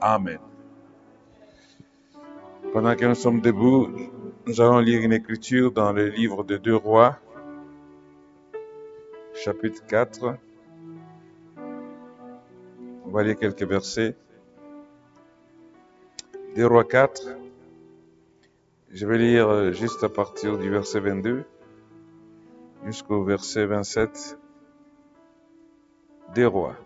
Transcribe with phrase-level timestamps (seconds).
[0.00, 0.38] Amen.
[2.72, 3.88] Pendant que nous sommes debout,
[4.46, 7.18] nous allons lire une écriture dans le livre de Deux Rois,
[9.34, 10.36] chapitre 4.
[13.06, 14.14] On va lire quelques versets.
[16.54, 17.28] Deux Rois 4.
[18.90, 21.44] Je vais lire juste à partir du verset 22
[22.84, 24.38] jusqu'au verset 27
[26.34, 26.76] des rois.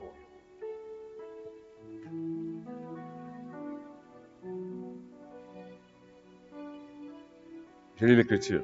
[8.00, 8.62] Je lis l'écriture.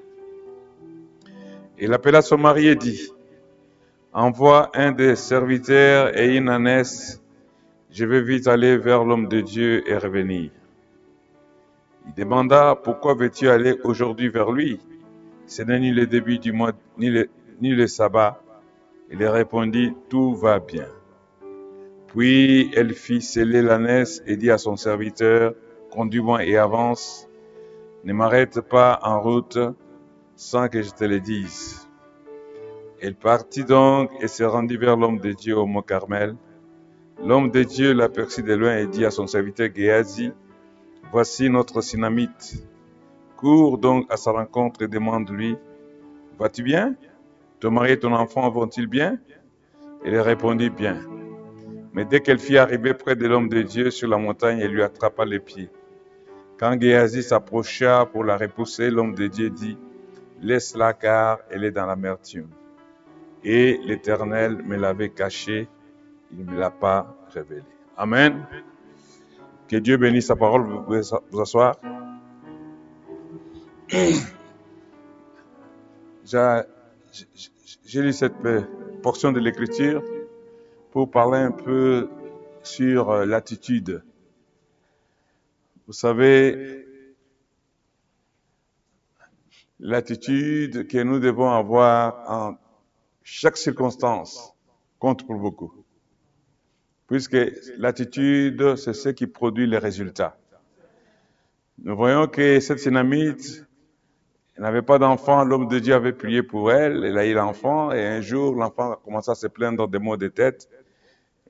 [1.79, 3.13] Il appela son mari et dit,
[4.15, 7.23] envoie un des serviteurs et une ânesse,
[7.91, 10.51] je vais vite aller vers l'homme de Dieu et revenir.
[12.07, 14.81] Il demanda, pourquoi veux-tu aller aujourd'hui vers lui?
[15.45, 17.29] Ce n'est ni le début du mois, ni le,
[17.61, 18.41] ni le sabbat.
[19.11, 20.89] Il répondit, tout va bien.
[22.07, 25.53] Puis elle fit sceller l'ânesse et dit à son serviteur,
[25.91, 27.26] conduis-moi et avance,
[28.05, 29.59] ne m'arrête pas en route
[30.35, 31.89] sans que je te le dise.
[33.01, 36.37] Elle partit donc et se rendit vers l'homme de Dieu au mont Carmel.
[37.23, 40.33] L'homme de Dieu l'aperçut de loin et dit à son serviteur Géasi,
[41.13, 42.67] Voici notre synamite.
[43.37, 45.57] Cours donc à sa rencontre et demande-lui,
[46.39, 46.95] Vas-tu bien?
[47.61, 49.19] Ton mari et ton enfant vont-ils bien?
[50.05, 51.01] Il répondit bien.
[51.95, 54.83] Mais dès qu'elle fit arriver près de l'homme de Dieu sur la montagne, elle lui
[54.83, 55.71] attrapa les pieds.
[56.59, 59.77] Quand Géasi s'approcha pour la repousser, l'homme de Dieu dit,
[60.41, 62.49] Laisse-la car elle est dans l'amertume.
[63.43, 65.69] Et l'Éternel me l'avait cachée,
[66.33, 67.63] il ne me l'a pas révélée.
[67.97, 68.47] Amen.
[69.69, 70.63] Que Dieu bénisse sa parole.
[70.67, 71.77] Vous pouvez vous asseoir.
[77.85, 78.35] J'ai lu cette
[79.03, 80.03] portion de l'Écriture
[80.91, 82.09] pour parler un peu
[82.63, 84.03] sur euh, l'attitude.
[85.87, 86.85] Vous savez,
[89.79, 92.59] l'attitude que nous devons avoir en
[93.23, 94.53] chaque circonstance
[94.99, 95.73] compte pour beaucoup.
[97.07, 97.37] Puisque
[97.77, 100.37] l'attitude, c'est ce qui produit les résultats.
[101.79, 103.65] Nous voyons que cette synamite
[104.59, 108.05] n'avait pas d'enfant, l'homme de Dieu avait prié pour elle, elle a eu l'enfant, et
[108.05, 110.69] un jour, l'enfant a commencé à se plaindre des maux de tête,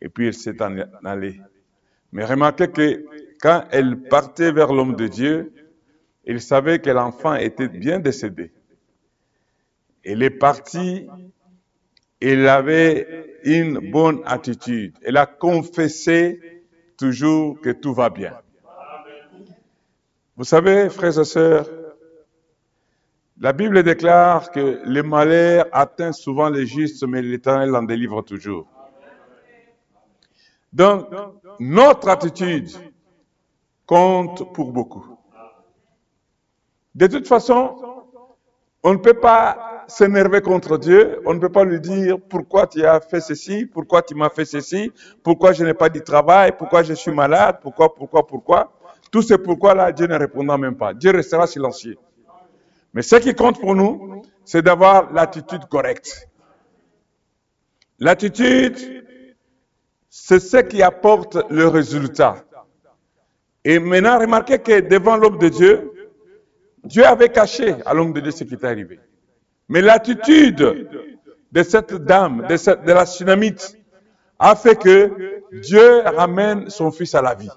[0.02, 1.40] et puis elle s'est en allée.
[2.12, 3.06] Mais remarquez que
[3.40, 5.52] quand elle partait vers l'homme de Dieu,
[6.24, 8.52] il savait que l'enfant était bien décédé.
[10.04, 11.08] Elle est partie,
[12.20, 14.96] elle avait une bonne attitude.
[15.02, 16.64] Elle a confessé
[16.96, 18.38] toujours que tout va bien.
[20.36, 21.68] Vous savez, frères et sœurs,
[23.38, 28.66] la Bible déclare que le malheur atteint souvent les justes, mais l'Éternel en délivre toujours.
[30.72, 31.06] Donc,
[31.60, 32.68] notre attitude
[33.86, 35.06] compte pour beaucoup.
[36.94, 37.76] De toute façon,
[38.82, 42.84] on ne peut pas s'énerver contre Dieu, on ne peut pas lui dire pourquoi tu
[42.84, 44.92] as fait ceci, pourquoi tu m'as fait ceci,
[45.22, 48.72] pourquoi je n'ai pas du travail, pourquoi je suis malade, pourquoi, pourquoi, pourquoi.
[49.10, 50.92] Tout ce pourquoi-là, Dieu ne répondra même pas.
[50.92, 51.96] Dieu restera silencieux.
[52.92, 56.28] Mais ce qui compte pour nous, c'est d'avoir l'attitude correcte.
[57.98, 59.04] L'attitude,
[60.08, 62.45] c'est ce qui apporte le résultat.
[63.68, 65.90] Et maintenant, remarquez que devant l'homme de Dieu,
[66.84, 69.00] Dieu avait caché à l'homme de Dieu ce qui était arrivé.
[69.68, 70.88] Mais l'attitude
[71.50, 73.76] de cette dame, de, cette, de la tsunamite,
[74.38, 77.50] a fait que Dieu ramène son fils à la vie.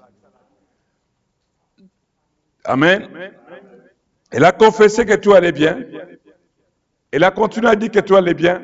[2.64, 3.08] Amen.
[4.32, 5.78] Elle a confessé que tout allait bien.
[7.12, 8.62] Elle a continué à dire que tout allait bien.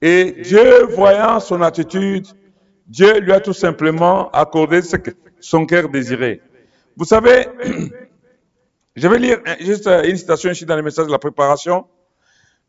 [0.00, 2.28] Et Dieu, voyant son attitude,
[2.86, 5.10] Dieu lui a tout simplement accordé ce que
[5.40, 6.40] son cœur désirait.
[6.98, 7.46] Vous savez,
[8.96, 11.86] je vais lire juste une citation ici dans le message de la préparation.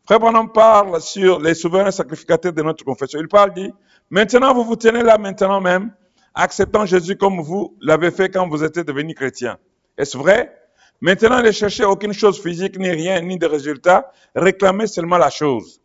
[0.05, 3.19] Frère Branham parle sur les souverains sacrificateurs de notre confession.
[3.19, 3.73] Il parle, dit,
[4.11, 5.91] maintenant vous vous tenez là maintenant même,
[6.35, 9.57] acceptant Jésus comme vous l'avez fait quand vous étiez devenu chrétien.
[9.97, 10.55] Est-ce vrai?
[11.01, 14.11] Maintenant, ne cherchez aucune chose physique, ni rien, ni de résultat.
[14.35, 15.81] Réclamez seulement la chose.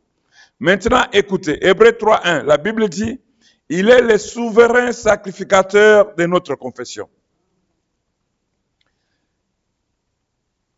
[0.61, 3.23] Maintenant, écoutez, Hébreu 3.1, la Bible dit,
[3.71, 7.09] il est le souverain sacrificateur de notre confession.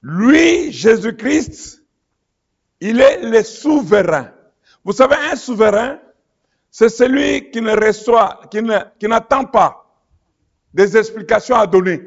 [0.02, 1.82] Lui, Jésus-Christ,
[2.80, 4.30] il est le souverain.
[4.84, 5.98] Vous savez, un souverain,
[6.70, 9.86] c'est celui qui ne reçoit, qui n'attend pas
[10.72, 12.02] des explications à donner.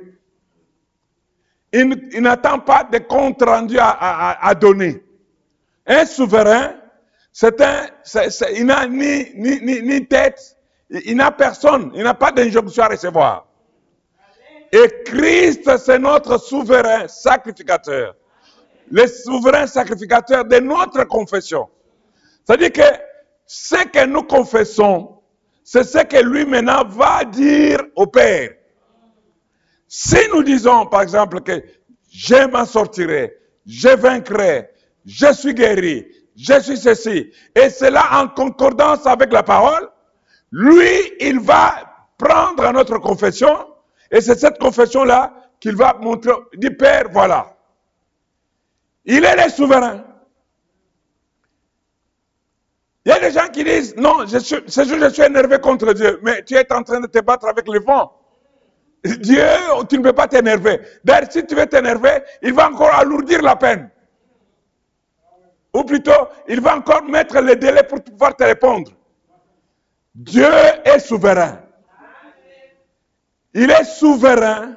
[1.74, 5.04] Il, n'attend pas de compte rendu à, donner.
[5.86, 6.76] Un souverain,
[7.32, 7.88] c'est un,
[8.56, 10.56] il n'a ni, ni, tête,
[10.90, 13.49] il n'a personne, il n'a pas d'injonction à recevoir.
[14.72, 18.16] Et Christ, c'est notre souverain sacrificateur.
[18.92, 21.68] Le souverain sacrificateur de notre confession.
[22.46, 23.00] C'est-à-dire que
[23.46, 25.20] ce que nous confessons,
[25.64, 28.52] c'est ce que lui maintenant va dire au Père.
[29.88, 31.64] Si nous disons, par exemple, que
[32.12, 34.70] je m'en sortirai, je vaincrai,
[35.06, 39.90] je suis guéri, je suis ceci, et cela en concordance avec la parole,
[40.52, 41.74] lui, il va
[42.18, 43.68] prendre notre confession,
[44.12, 47.56] et c'est cette confession-là qu'il va montrer, il dit Père, voilà.
[49.06, 50.04] Il est le souverain.
[53.06, 55.58] Il y a des gens qui disent, non, je suis, c'est juste je suis énervé
[55.60, 58.14] contre Dieu, mais tu es en train de te battre avec le vent.
[59.04, 59.44] Dieu,
[59.90, 60.82] tu ne peux pas t'énerver.
[61.04, 63.90] D'ailleurs, si tu veux t'énerver, il va encore alourdir la peine.
[65.74, 68.92] Ou plutôt, il va encore mettre le délai pour pouvoir te répondre.
[70.14, 70.50] Dieu
[70.84, 71.60] est souverain.
[73.54, 74.76] Il est souverain.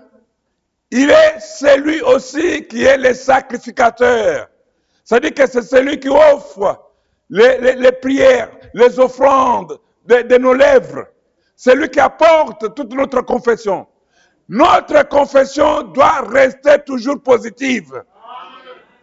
[0.91, 4.49] Il est celui aussi qui est le sacrificateur.
[5.05, 6.91] C'est-à-dire que c'est celui qui offre
[7.31, 11.07] les, prières, les offrandes de, nos lèvres.
[11.57, 13.87] C'est lui qui apporte toute notre confession.
[14.49, 18.03] Notre confession doit rester toujours positive.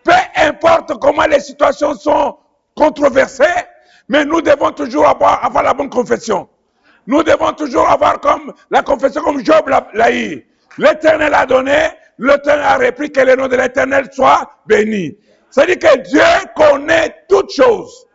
[0.04, 2.38] Peu importe comment les situations sont
[2.76, 3.44] controversées,
[4.08, 6.48] mais nous devons toujours avoir la bonne confession.
[7.08, 10.46] Nous devons toujours avoir comme la confession comme Job l'a eu.
[10.78, 15.18] L'Éternel a donné, l'Éternel a repris, que le nom de l'Éternel soit béni.
[15.50, 16.22] C'est-à-dire que Dieu
[16.56, 18.06] connaît toutes choses.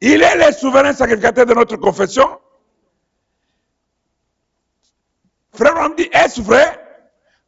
[0.00, 2.38] Il est le souverain sacrificateur de notre confession.
[5.52, 6.78] Frère, on dit, est-ce vrai?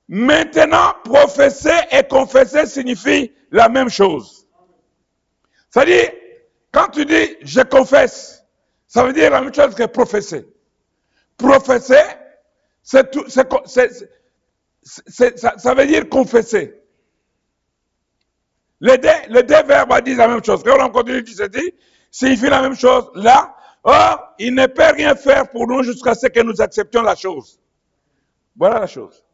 [0.09, 4.47] Maintenant, professer et confesser signifie la même chose.
[5.71, 6.11] C'est-à-dire,
[6.71, 8.42] quand tu dis je confesse,
[8.93, 10.47] ça veut dire la même chose que professer.
[11.39, 12.03] Professer,
[12.83, 13.49] c'est tout, c'est,
[15.09, 16.79] c'est- ça, ça veut dire confesser.
[18.81, 20.63] Les deux, verbes disent la même chose.
[20.63, 21.73] Quand on continue, tu dit,
[22.11, 23.57] signifie la même chose là.
[23.83, 27.59] Or, il ne peut rien faire pour nous jusqu'à ce que nous acceptions la chose.
[28.57, 29.25] Voilà la chose.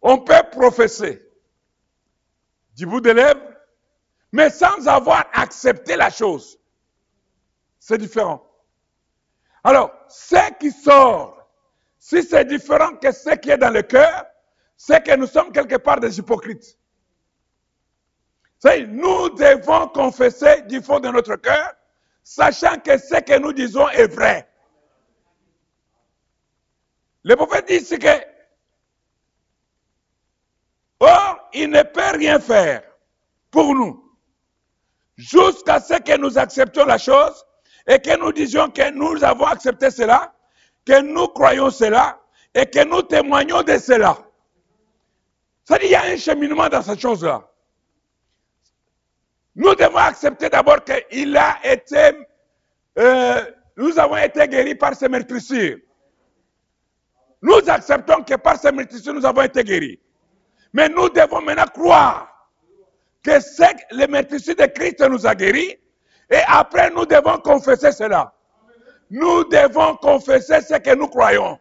[0.00, 1.28] On peut professer
[2.76, 3.42] du bout des lèvres,
[4.32, 6.59] mais sans avoir accepté la chose.
[7.80, 8.46] C'est différent.
[9.64, 11.48] Alors, ce qui sort,
[11.98, 14.26] si c'est différent que ce qui est dans le cœur,
[14.76, 16.78] c'est que nous sommes quelque part des hypocrites.
[18.64, 21.74] Nous devons confesser du fond de notre cœur,
[22.22, 24.46] sachant que ce que nous disons est vrai.
[27.22, 28.30] Le prophète dit c'est que
[31.00, 32.82] Or, il ne peut rien faire
[33.50, 34.18] pour nous
[35.16, 37.46] jusqu'à ce que nous acceptions la chose
[37.86, 40.32] et que nous disions que nous avons accepté cela,
[40.84, 42.20] que nous croyons cela
[42.54, 44.18] et que nous témoignons de cela.
[45.64, 47.46] C'est-à-dire qu'il y a un cheminement dans cette chose-là.
[49.54, 52.12] Nous devons accepter d'abord qu'il a été,
[52.98, 53.44] euh,
[53.76, 55.78] nous avons été guéris par ses meurtrissures.
[57.42, 59.98] Nous acceptons que par ces meurtrissures, nous avons été guéris.
[60.72, 62.48] Mais nous devons maintenant croire
[63.22, 65.76] que c'est le meurtrissure de Christ nous a guéris.
[66.30, 68.32] Et après, nous devons confesser cela.
[69.10, 71.58] Nous devons confesser ce que nous croyons.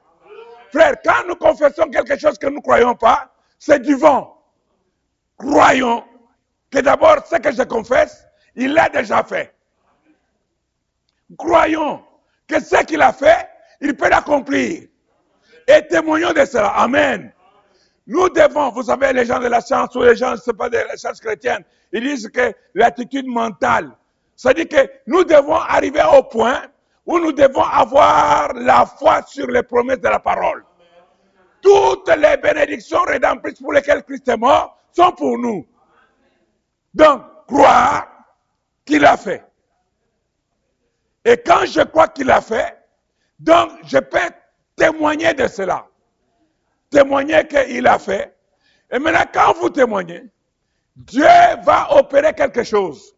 [0.71, 4.37] Frère, quand nous confessons quelque chose que nous ne croyons pas, c'est du vent.
[5.37, 6.03] Croyons
[6.69, 9.55] que d'abord, ce que je confesse, il l'a déjà fait.
[11.37, 12.03] Croyons
[12.47, 13.49] que ce qu'il a fait,
[13.81, 14.83] il peut l'accomplir.
[15.67, 16.69] Et témoignons de cela.
[16.69, 17.31] Amen.
[18.05, 20.77] Nous devons, vous savez, les gens de la science ou les gens, c'est pas de
[20.77, 23.91] la science chrétienne, ils disent que l'attitude mentale,
[24.39, 26.61] c'est-à-dire que nous devons arriver au point
[27.05, 30.63] où nous devons avoir la foi sur les promesses de la parole.
[31.61, 35.67] Toutes les bénédictions rédemptrices pour lesquelles Christ est mort sont pour nous.
[36.93, 38.07] Donc, croire
[38.85, 39.43] qu'il a fait.
[41.25, 42.77] Et quand je crois qu'il a fait,
[43.39, 44.19] donc je peux
[44.77, 45.85] témoigner de cela
[46.89, 48.33] témoigner qu'il a fait.
[48.89, 50.23] Et maintenant, quand vous témoignez,
[50.95, 51.27] Dieu
[51.63, 53.13] va opérer quelque chose.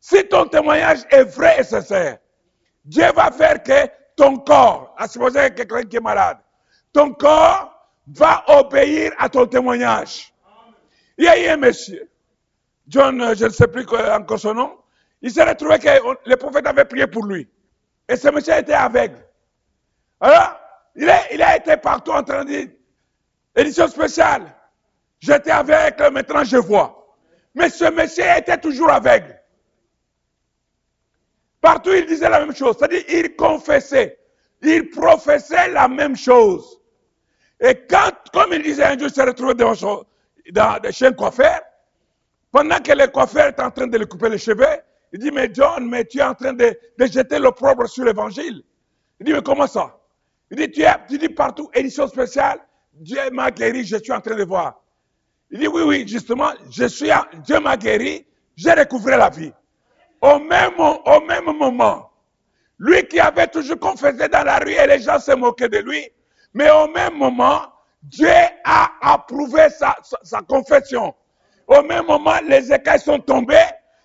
[0.00, 2.18] Si ton témoignage est vrai et sincère,
[2.84, 6.38] Dieu va faire que ton corps, à supposer que quelqu'un qui est malade,
[6.92, 7.74] ton corps
[8.08, 10.32] va obéir à ton témoignage.
[11.16, 12.08] Il y a eu un monsieur,
[12.86, 14.78] John, euh, je ne sais plus encore son nom,
[15.20, 15.88] il s'est retrouvé que
[16.26, 17.48] le prophète avait prié pour lui.
[18.08, 19.18] Et ce monsieur était aveugle.
[20.20, 20.58] Alors,
[20.94, 22.68] il a, il a été partout en train de dire,
[23.54, 24.54] édition spéciale,
[25.20, 27.16] j'étais aveugle, maintenant je vois.
[27.54, 29.37] Mais ce monsieur était toujours aveugle.
[31.60, 32.76] Partout, il disait la même chose.
[32.78, 34.18] C'est-à-dire, il confessait.
[34.62, 36.80] Il professait la même chose.
[37.60, 40.04] Et quand, comme il disait un jour, il s'est retrouvé son,
[40.52, 41.60] dans, chez un coiffeur,
[42.52, 44.64] pendant que le coiffeur est en train de lui couper les cheveux,
[45.12, 48.62] il dit, mais John, mais tu es en train de, de jeter l'opprobre sur l'évangile.
[49.20, 49.98] Il dit, mais comment ça?
[50.50, 52.60] Il dit, tu, es, tu dis partout, édition spéciale,
[52.92, 54.80] Dieu m'a guéri, je suis en train de voir.
[55.50, 57.10] Il dit, oui, oui, justement, je suis,
[57.44, 59.52] Dieu m'a guéri, j'ai recouvré la vie.
[60.20, 62.10] Au même, au même moment,
[62.78, 66.08] lui qui avait toujours confessé dans la rue et les gens se moquaient de lui,
[66.54, 67.62] mais au même moment,
[68.02, 68.28] Dieu
[68.64, 71.14] a approuvé sa, confession.
[71.66, 73.56] Au même moment, les écailles sont tombées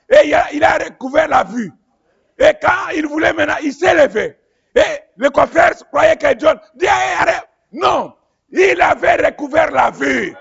[0.09, 1.71] et il a, recouvert la vue.
[2.39, 4.37] Et quand il voulait maintenant, il s'est levé.
[4.75, 4.81] Et
[5.17, 6.87] le coiffeur croyait que John dit.
[7.71, 8.13] Non,
[8.51, 10.35] il avait recouvert la vue.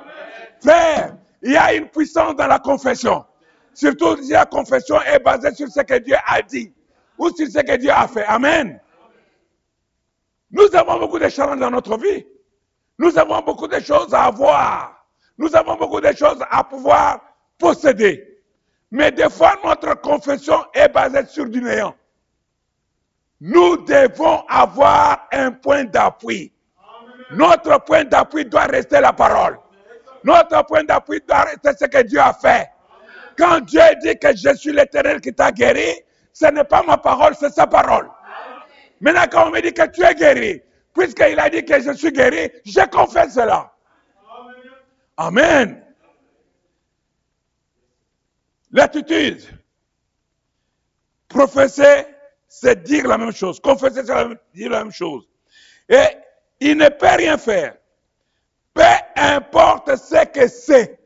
[0.63, 3.25] Frère, il y a une puissance dans la confession.
[3.75, 6.73] Surtout si la confession est basée sur ce que Dieu a dit
[7.19, 8.25] ou sur ce que Dieu a fait.
[8.25, 8.81] Amen.
[10.51, 12.27] Nous avons beaucoup de challenges dans notre vie.
[12.99, 15.07] Nous avons beaucoup de choses à avoir.
[15.39, 17.21] Nous avons beaucoup de choses à pouvoir
[17.59, 18.43] posséder.
[18.91, 21.95] Mais des fois, notre confession est basée sur du néant.
[23.41, 26.53] Nous devons avoir un point d'appui.
[27.31, 29.59] Notre point d'appui doit rester la parole.
[30.23, 32.72] Notre point d'appui doit rester ce que Dieu a fait.
[33.43, 36.01] Quand Dieu dit que je suis l'éternel qui t'a guéri,
[36.33, 38.09] ce n'est pas ma parole, c'est sa parole.
[39.01, 40.63] Maintenant, quand on me dit que tu es guéri,
[40.95, 43.73] puisqu'il a dit que je suis guéri, je confesse cela.
[45.17, 45.85] Amen.
[48.71, 49.43] L'attitude.
[51.27, 52.07] Professer,
[52.47, 53.59] c'est dire la même chose.
[53.59, 55.29] Confesser, c'est dire la même chose.
[55.89, 56.07] Et
[56.61, 57.75] il ne peut rien faire.
[58.73, 58.83] Peu
[59.17, 61.02] importe ce que c'est.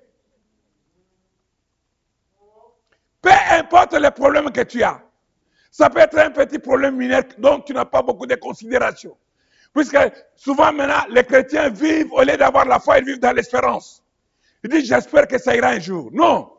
[3.51, 5.01] Importe les problèmes que tu as.
[5.71, 9.17] Ça peut être un petit problème mineur dont tu n'as pas beaucoup de considération.
[9.75, 9.99] Puisque
[10.35, 14.03] souvent maintenant, les chrétiens vivent, au lieu d'avoir la foi, ils vivent dans l'espérance.
[14.65, 16.09] Ils disent, j'espère que ça ira un jour.
[16.13, 16.51] Non.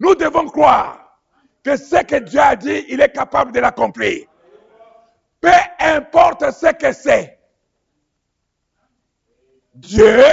[0.00, 1.20] Nous devons croire
[1.62, 4.26] que ce que Dieu a dit, il est capable de l'accomplir.
[5.40, 7.38] Peu importe ce que c'est.
[9.74, 10.24] Dieu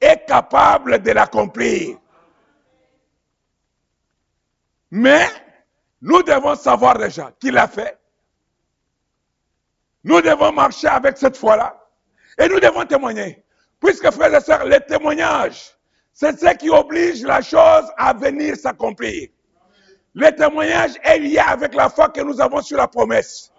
[0.00, 1.98] est capable de l'accomplir.
[4.90, 5.26] Mais
[6.00, 7.98] nous devons savoir déjà qu'il a fait.
[10.04, 11.80] Nous devons marcher avec cette foi-là.
[12.38, 13.44] Et nous devons témoigner.
[13.80, 15.74] Puisque, frères et sœurs, le témoignage,
[16.12, 19.30] c'est ce qui oblige la chose à venir s'accomplir.
[20.14, 23.50] Le témoignage est lié avec la foi que nous avons sur la promesse.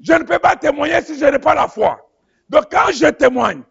[0.00, 1.98] Je ne peux pas témoigner si je n'ai pas la foi.
[2.48, 3.62] Donc quand je témoigne,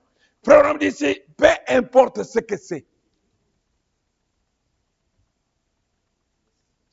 [0.44, 2.86] frère, dit ici, peu importe ce que c'est.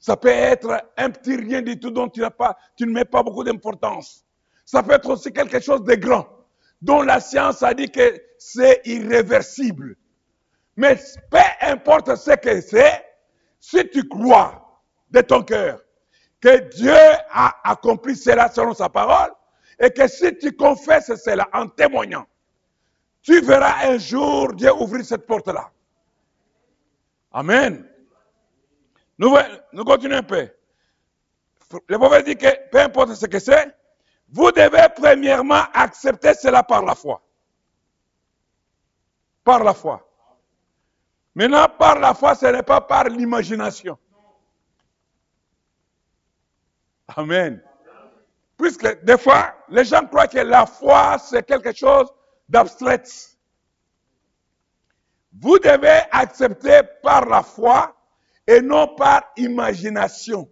[0.05, 3.23] Ça peut être un petit rien du tout dont tu, pas, tu ne mets pas
[3.23, 4.23] beaucoup d'importance.
[4.67, 6.29] Ça peut être aussi quelque chose de grand,
[6.83, 9.97] dont la science a dit que c'est irréversible.
[10.77, 10.99] Mais
[11.31, 13.03] peu importe ce que c'est,
[13.59, 14.79] si tu crois
[15.11, 15.81] de ton cœur
[16.39, 16.93] que Dieu
[17.31, 19.33] a accompli cela selon sa parole,
[19.79, 22.27] et que si tu confesses cela en témoignant,
[23.23, 25.71] tu verras un jour Dieu ouvrir cette porte-là.
[27.33, 27.89] Amen.
[29.19, 30.49] Nous, continuons un peu.
[31.89, 33.75] Le prophète dit que peu importe ce que c'est,
[34.29, 37.23] vous devez premièrement accepter cela par la foi.
[39.45, 40.09] Par la foi.
[41.35, 43.99] Maintenant, par la foi, ce n'est pas par l'imagination.
[47.09, 47.63] Amen.
[48.57, 52.13] Puisque des fois, les gens croient que la foi, c'est quelque chose
[52.49, 53.03] d'abstrait.
[55.33, 57.94] Vous devez accepter par la foi
[58.47, 60.49] et non par imagination.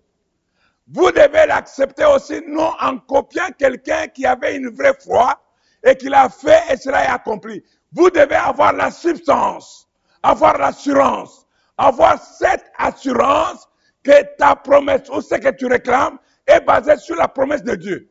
[0.88, 5.40] Vous devez l'accepter aussi non en copiant quelqu'un qui avait une vraie foi
[5.84, 7.62] et qui l'a fait et cela est accompli.
[7.92, 9.88] Vous devez avoir la substance,
[10.22, 11.46] avoir l'assurance,
[11.76, 13.68] avoir cette assurance
[14.02, 18.11] que ta promesse ou ce que tu réclames est basé sur la promesse de Dieu.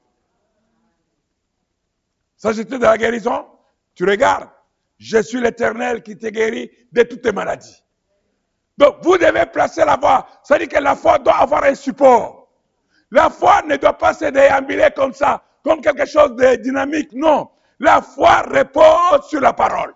[2.38, 3.46] S'agit-il de la guérison?
[3.94, 4.50] Tu regardes,
[4.98, 7.81] je suis l'Éternel qui te guérit de toutes tes maladies.
[8.78, 10.28] Donc, vous devez placer la foi.
[10.58, 12.48] Dit que la foi doit avoir un support.
[13.12, 17.12] La foi ne doit pas se déambuler comme ça, comme quelque chose de dynamique.
[17.14, 17.50] Non.
[17.80, 19.94] La foi repose sur la parole.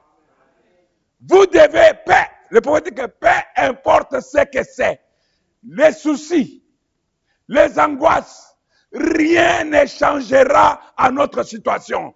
[1.28, 2.30] Vous devez, paix.
[2.50, 3.28] Le prophète dit que peu
[3.58, 5.00] importe ce que c'est,
[5.64, 6.64] les soucis,
[7.48, 8.56] les angoisses,
[8.94, 12.14] rien ne changera à notre situation.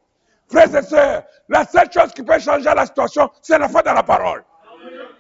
[0.48, 3.94] Frères et sœurs, la seule chose qui peut changer la situation, c'est la foi dans
[3.94, 4.44] la parole.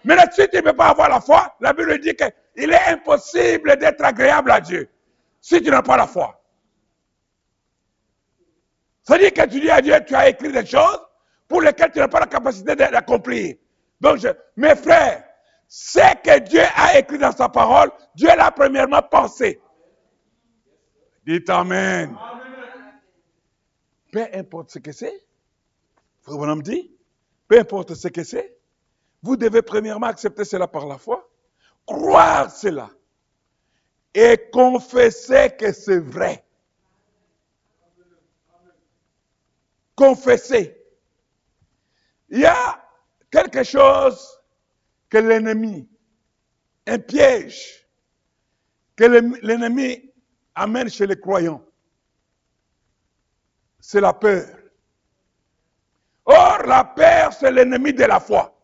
[0.03, 3.77] Mais si tu ne peux pas avoir la foi, la Bible dit qu'il est impossible
[3.77, 4.89] d'être agréable à Dieu
[5.41, 6.35] si tu n'as pas la foi.
[9.07, 11.01] Dit que tu dis à Dieu, tu as écrit des choses
[11.47, 13.55] pour lesquels tu n'as pas la capacité d'accomplir.
[13.99, 14.19] Donc,
[14.55, 15.23] mes frères,
[15.67, 19.59] ce que Dieu a écrit dans sa parole, Dieu l'a premièrement pensé.
[21.25, 22.15] Dites Amen.
[24.11, 25.25] Peu importe ce que c'est,
[26.21, 26.91] Frère Bonhomme dit,
[27.47, 28.58] peu importe ce que c'est,
[29.21, 31.29] vous devez premièrement accepter cela par la foi,
[31.85, 32.89] croire cela
[34.13, 36.43] et confesser que c'est vrai.
[39.95, 40.75] Confesser.
[42.29, 42.81] Il y a
[43.29, 44.39] quelque chose
[45.09, 45.89] que l'ennemi,
[46.87, 47.87] un piège
[48.95, 50.11] que l'ennemi
[50.55, 51.63] amène chez les croyants.
[53.79, 54.47] C'est la peur.
[56.25, 58.58] Or, la peur, c'est l'ennemi de la foi.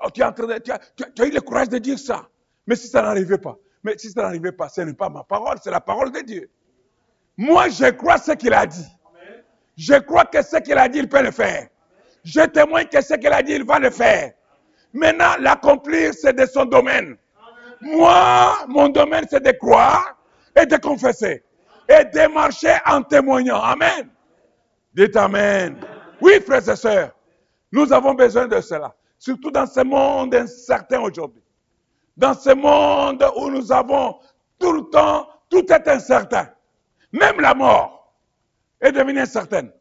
[0.00, 2.28] Oh, tu, as, tu, as, tu as eu le courage de dire ça.
[2.66, 5.56] Mais si ça n'arrivait pas, mais si ça n'arrivait pas, ce n'est pas ma parole,
[5.62, 6.50] c'est la parole de Dieu.
[7.36, 8.86] Moi, je crois ce qu'il a dit.
[9.76, 11.68] Je crois que ce qu'il a dit, il peut le faire.
[12.24, 14.32] Je témoigne que ce qu'il a dit, il va le faire.
[14.92, 17.16] Maintenant, l'accomplir, c'est de son domaine.
[17.80, 20.16] Moi, mon domaine, c'est de croire
[20.60, 21.44] et de confesser.
[21.88, 23.62] Et de marcher en témoignant.
[23.62, 24.10] Amen.
[24.94, 25.76] Dites Amen.
[26.20, 27.12] Oui, frères et sœurs,
[27.70, 28.94] nous avons besoin de cela.
[29.18, 31.42] Surtout dans ce monde incertain aujourd'hui.
[32.16, 34.18] Dans ce monde où nous avons
[34.58, 36.48] tout le temps, tout est incertain.
[37.12, 38.14] Même la mort
[38.80, 39.72] est devenue incertaine.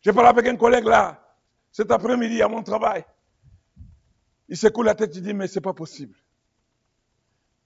[0.00, 1.20] J'ai parlé avec un collègue là,
[1.70, 3.04] cet après-midi à mon travail.
[4.48, 6.16] Il secoue la tête, il dit, mais c'est pas possible.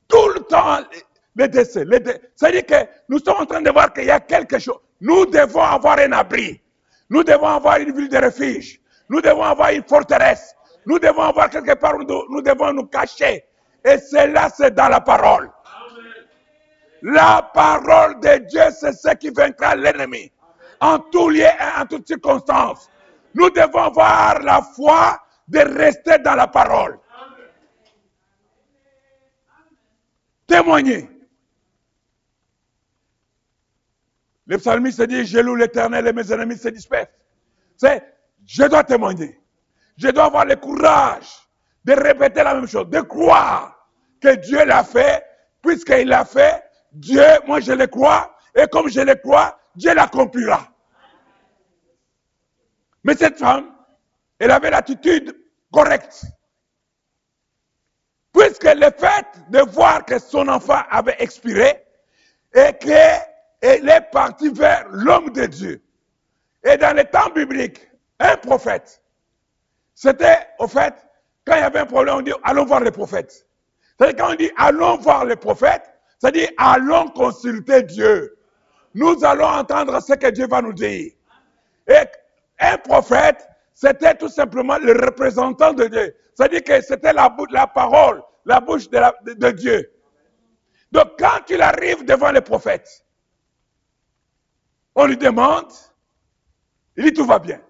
[0.06, 0.78] Tout le temps,
[1.34, 2.30] les décès, les décès.
[2.34, 4.78] C'est-à-dire que nous sommes en train de voir qu'il y a quelque chose.
[5.00, 6.60] Nous devons avoir un abri.
[7.08, 8.80] Nous devons avoir une ville de refuge.
[9.08, 10.54] Nous devons avoir une forteresse.
[10.84, 13.44] Nous devons avoir quelque part où nous devons nous cacher.
[13.84, 15.50] Et cela, c'est dans la parole.
[17.02, 20.32] La parole de Dieu, c'est ce qui vaincra l'ennemi.
[20.80, 22.90] En tout lieu et en toutes circonstances.
[23.34, 26.98] Nous devons avoir la foi de rester dans la parole.
[30.46, 31.15] Témoigner.
[34.46, 37.08] Le psalmiste dit, je loue l'éternel et mes ennemis se dispersent.
[37.76, 38.02] C'est,
[38.46, 39.40] je dois témoigner.
[39.96, 41.28] Je dois avoir le courage
[41.84, 43.88] de répéter la même chose, de croire
[44.20, 45.24] que Dieu l'a fait,
[45.62, 50.68] puisqu'il l'a fait, Dieu, moi je le crois, et comme je le crois, Dieu l'accomplira.
[53.04, 53.72] Mais cette femme,
[54.38, 55.36] elle avait l'attitude
[55.72, 56.24] correcte.
[58.32, 61.84] Puisque le fait de voir que son enfant avait expiré
[62.54, 62.72] et
[63.60, 65.82] qu'elle est partie vers l'homme de Dieu.
[66.64, 67.88] Et dans les temps bibliques,
[68.18, 69.02] un prophète,
[69.94, 70.94] c'était au fait,
[71.46, 73.46] quand il y avait un problème, on dit allons voir le prophète.
[73.98, 75.82] C'est-à-dire quand on dit allons voir le prophète,
[76.18, 78.36] c'est-à-dire allons consulter Dieu.
[78.94, 81.12] Nous allons entendre ce que Dieu va nous dire.
[81.86, 82.02] Et
[82.58, 86.16] un prophète, c'était tout simplement le représentant de Dieu.
[86.34, 89.92] C'est-à-dire que c'était la, la, parole, la bouche de, de, de, Dieu.
[90.92, 93.05] Donc quand il arrive devant le prophète,
[94.96, 95.70] on lui demande,
[96.96, 97.60] il dit tout va bien.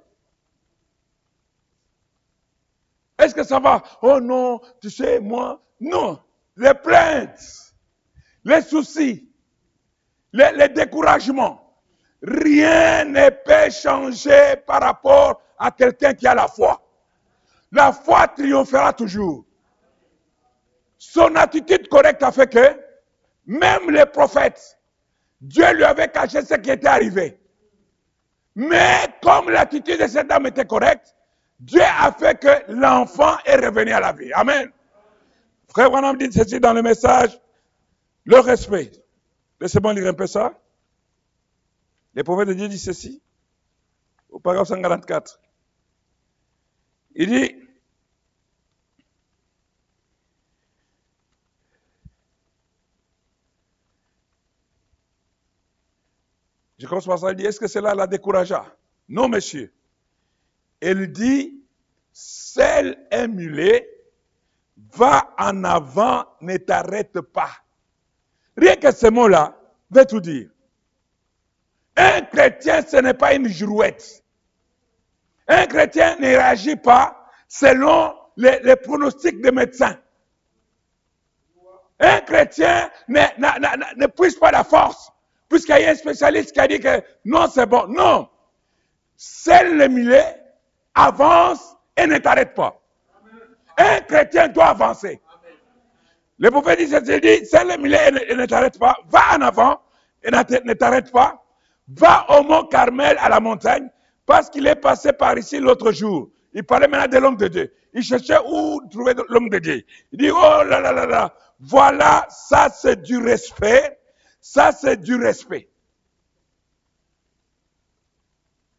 [3.19, 3.83] Est-ce que ça va?
[4.01, 6.21] Oh non, tu sais, moi, non.
[6.57, 7.75] Les plaintes,
[8.45, 9.29] les soucis,
[10.33, 11.77] les, découragements,
[12.23, 16.81] rien ne peut changer par rapport à quelqu'un qui a la foi.
[17.73, 19.45] La foi triomphera toujours.
[20.97, 22.81] Son attitude correcte a fait que
[23.45, 24.76] même les prophètes,
[25.41, 27.39] Dieu lui avait caché ce qui était arrivé.
[28.55, 31.15] Mais comme l'attitude de cette dame était correcte,
[31.61, 34.33] Dieu a fait que l'enfant est revenu à la vie.
[34.33, 34.71] Amen.
[35.69, 37.39] Frère Branham dit ceci dans le message,
[38.25, 38.93] le respect.
[39.61, 40.59] Laissez-moi lire un peu ça.
[42.15, 43.23] Le prophète de Dieu dit ceci,
[44.31, 45.41] au paragraphe 144.
[47.15, 47.57] Il dit,
[56.79, 58.65] je commence par ça, il dit, est-ce que cela la découragea?
[59.09, 59.73] Non, monsieur.
[60.81, 61.63] Elle dit,
[62.13, 63.89] celle émulée,
[64.93, 67.51] va en avant, ne t'arrête pas.
[68.57, 69.59] Rien que ce mot-là
[69.91, 70.51] veut tout dire.
[71.97, 74.23] Un chrétien, ce n'est pas une girouette.
[75.49, 79.99] Un chrétien ne réagit pas selon les, pronostics des médecins.
[81.99, 85.11] Un chrétien ne, ne, ne, ne puise pas la force,
[85.49, 87.87] puisqu'il y a un spécialiste qui a dit que non, c'est bon.
[87.89, 88.29] Non.
[89.17, 90.43] Celle le millet
[90.95, 92.81] avance et ne t'arrête pas.
[93.79, 95.21] Un chrétien doit avancer.
[96.39, 99.81] Le prophète dit, dit celle le millet et ne, ne t'arrête pas, va en avant
[100.23, 101.43] et ne t'arrête pas,
[101.89, 103.89] va au mont Carmel à la montagne,
[104.27, 106.29] parce qu'il est passé par ici l'autre jour.
[106.53, 107.73] Il parlait maintenant de l'homme de Dieu.
[107.93, 109.85] Il cherchait où trouver l'homme de Dieu.
[110.13, 113.99] Il dit, oh là là là là, voilà, ça c'est du respect,
[114.47, 115.69] ça c'est du respect.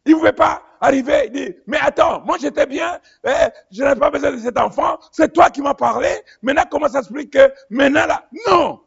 [0.06, 4.00] Il ne pouvait pas arriver et dire, mais attends, moi j'étais bien, eh, je n'avais
[4.00, 6.08] pas besoin de cet enfant, c'est toi qui m'as parlé,
[6.40, 8.80] maintenant comment ça explique que maintenant là, non.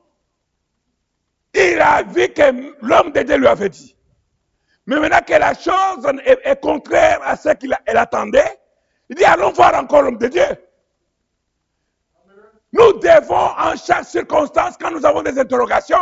[1.54, 3.96] Il a vu que l'homme de Dieu lui avait dit.
[4.88, 8.60] Mais maintenant que la chose est, contraire à ce qu'il attendait,
[9.10, 10.48] il dit, allons voir encore l'homme de Dieu.
[12.74, 16.00] Nous devons, en chaque circonstance, quand nous avons des interrogations,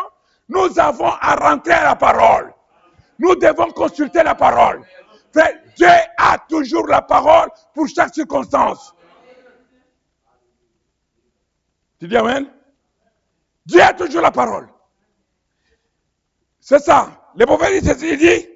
[0.49, 2.53] nous avons à rentrer à la parole.
[3.19, 4.81] Nous devons consulter la parole.
[5.77, 8.93] Dieu a toujours la parole pour chaque circonstance.
[11.99, 12.49] Tu dis Amen?
[13.65, 14.67] Dieu a toujours la parole.
[16.59, 17.31] C'est ça.
[17.35, 18.47] Le prophète il dit.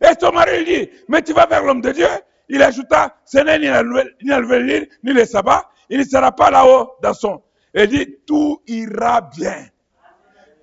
[0.00, 2.08] Et son mari dit, mais tu vas vers l'homme de Dieu.
[2.48, 5.70] Il ajouta, ce n'est ni la nouvelle ni le sabbat.
[5.88, 7.42] Il ne sera pas là-haut dans son.
[7.74, 9.66] Il dit, tout ira bien.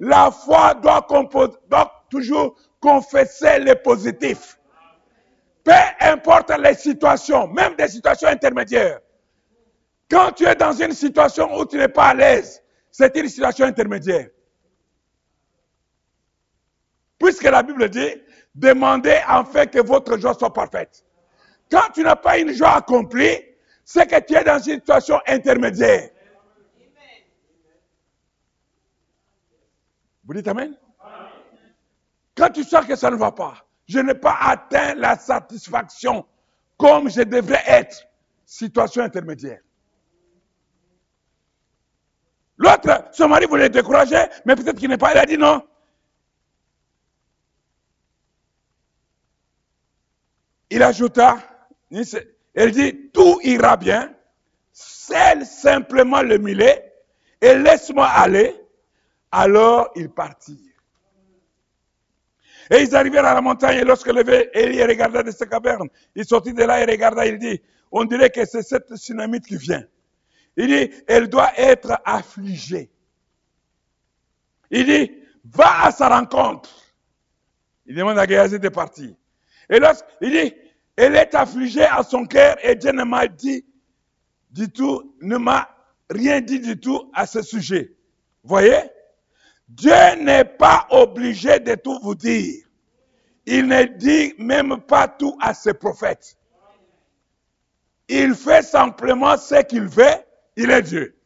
[0.03, 1.07] La foi doit,
[1.69, 4.57] doit toujours confesser les positifs.
[5.63, 8.99] Peu importe les situations, même des situations intermédiaires.
[10.09, 13.65] Quand tu es dans une situation où tu n'es pas à l'aise, c'est une situation
[13.65, 14.29] intermédiaire.
[17.19, 18.15] Puisque la Bible dit,
[18.55, 21.05] demandez en fait que votre joie soit parfaite.
[21.69, 23.37] Quand tu n'as pas une joie accomplie,
[23.85, 26.09] c'est que tu es dans une situation intermédiaire.
[30.31, 30.77] Vous dites Amen?
[32.37, 36.25] Quand tu sens que ça ne va pas, je n'ai pas atteint la satisfaction
[36.77, 38.07] comme je devrais être,
[38.45, 39.59] situation intermédiaire.
[42.57, 45.67] L'autre, son mari voulait décourager, mais peut-être qu'il n'est pas, il a dit non.
[50.69, 51.39] Il ajouta,
[52.53, 54.15] elle dit, tout ira bien,
[54.71, 56.93] celle simplement le millet,
[57.41, 58.60] et laisse-moi aller.
[59.31, 60.71] Alors il partit.
[62.69, 65.89] Et ils arrivèrent à la montagne et lorsque levé, Élie regarda de sa caverne.
[66.15, 69.57] Il sortit de là et regarda, il dit, on dirait que c'est cette tsunami qui
[69.57, 69.83] vient.
[70.55, 72.89] Il dit, elle doit être affligée.
[74.69, 75.11] Il dit,
[75.43, 76.69] va à sa rencontre.
[77.85, 79.13] Il demande à Géasi de partir.
[79.69, 80.53] Et lorsqu'il dit,
[80.95, 83.65] elle est affligée à son cœur et Dieu ne m'a dit
[84.49, 85.69] du tout, ne m'a
[86.09, 87.93] rien dit du tout à ce sujet.
[88.43, 88.90] Voyez?
[89.75, 92.65] Dieu n'est pas obligé de tout vous dire.
[93.45, 96.37] Il ne dit même pas tout à ses prophètes.
[98.09, 100.17] Il fait simplement ce qu'il veut.
[100.57, 101.17] Il est Dieu.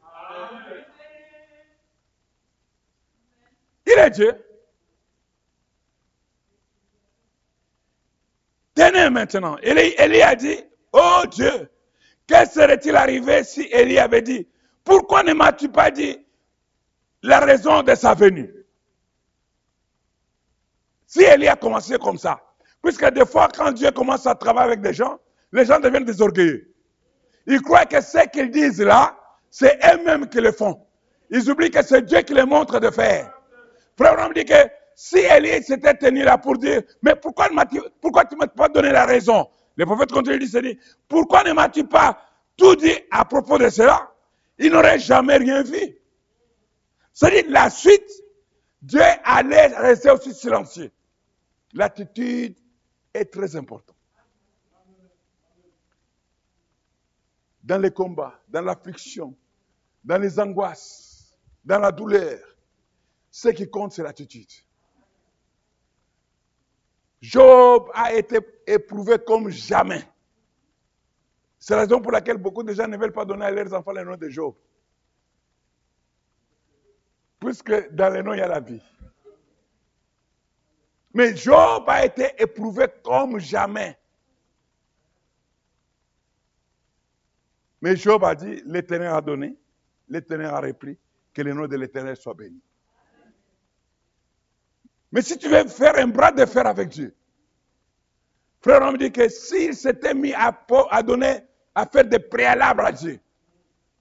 [3.88, 4.46] Il est Dieu.
[8.76, 9.58] Tenez maintenant.
[9.64, 11.70] Élie, a dit, oh Dieu,
[12.28, 14.48] que serait-il arrivé si Élie avait dit,
[14.84, 16.25] pourquoi ne m'as-tu pas dit
[17.22, 18.52] la raison de sa venue.
[21.08, 22.42] Si Élie a commencé comme ça,
[22.84, 25.20] puisque des fois, quand Dieu commence à travailler avec des gens,
[25.52, 26.74] les gens deviennent des orgueilleux.
[27.48, 29.18] Ils croient que ce qu'ils disent là,
[29.50, 30.86] c'est eux-mêmes qui le font.
[31.30, 33.32] Ils oublient que c'est Dieu qui les montre de faire.
[33.98, 34.54] Frère, on dit que
[34.96, 37.48] si Élie s'était tenu là pour dire, mais pourquoi,
[38.02, 39.48] pourquoi tu ne m'as pas donné la raison?
[39.76, 40.76] Le prophète continue de dire,
[41.08, 42.20] pourquoi ne m'as-tu pas
[42.58, 44.12] tout dit à propos de cela?
[44.58, 45.98] Il n'aurait jamais rien vu.
[47.16, 48.12] C'est-à-dire la suite,
[48.82, 50.92] Dieu allait rester aussi silencieux.
[51.72, 52.58] L'attitude
[53.14, 53.96] est très importante.
[57.64, 59.34] Dans les combats, dans l'affliction,
[60.04, 62.38] dans les angoisses, dans la douleur,
[63.32, 64.52] ce qui compte, c'est l'attitude.
[67.22, 70.04] Job a été éprouvé comme jamais.
[71.60, 73.94] C'est la raison pour laquelle beaucoup de gens ne veulent pas donner à leurs enfants
[73.94, 74.54] le nom de Job
[77.46, 78.82] puisque dans les noms, il y a la vie.
[81.14, 83.98] Mais Job a été éprouvé comme jamais.
[87.82, 89.56] Mais Job a dit, l'Éternel a donné,
[90.10, 90.98] l'Éternel a repris,
[91.34, 92.60] que le nom de l'Éternel soit béni.
[95.12, 97.16] Mais si tu veux faire un bras de fer avec Dieu,
[98.62, 100.52] frère, on me dit que s'il s'était mis à,
[101.04, 101.42] donner,
[101.74, 103.20] à faire des préalables à Dieu,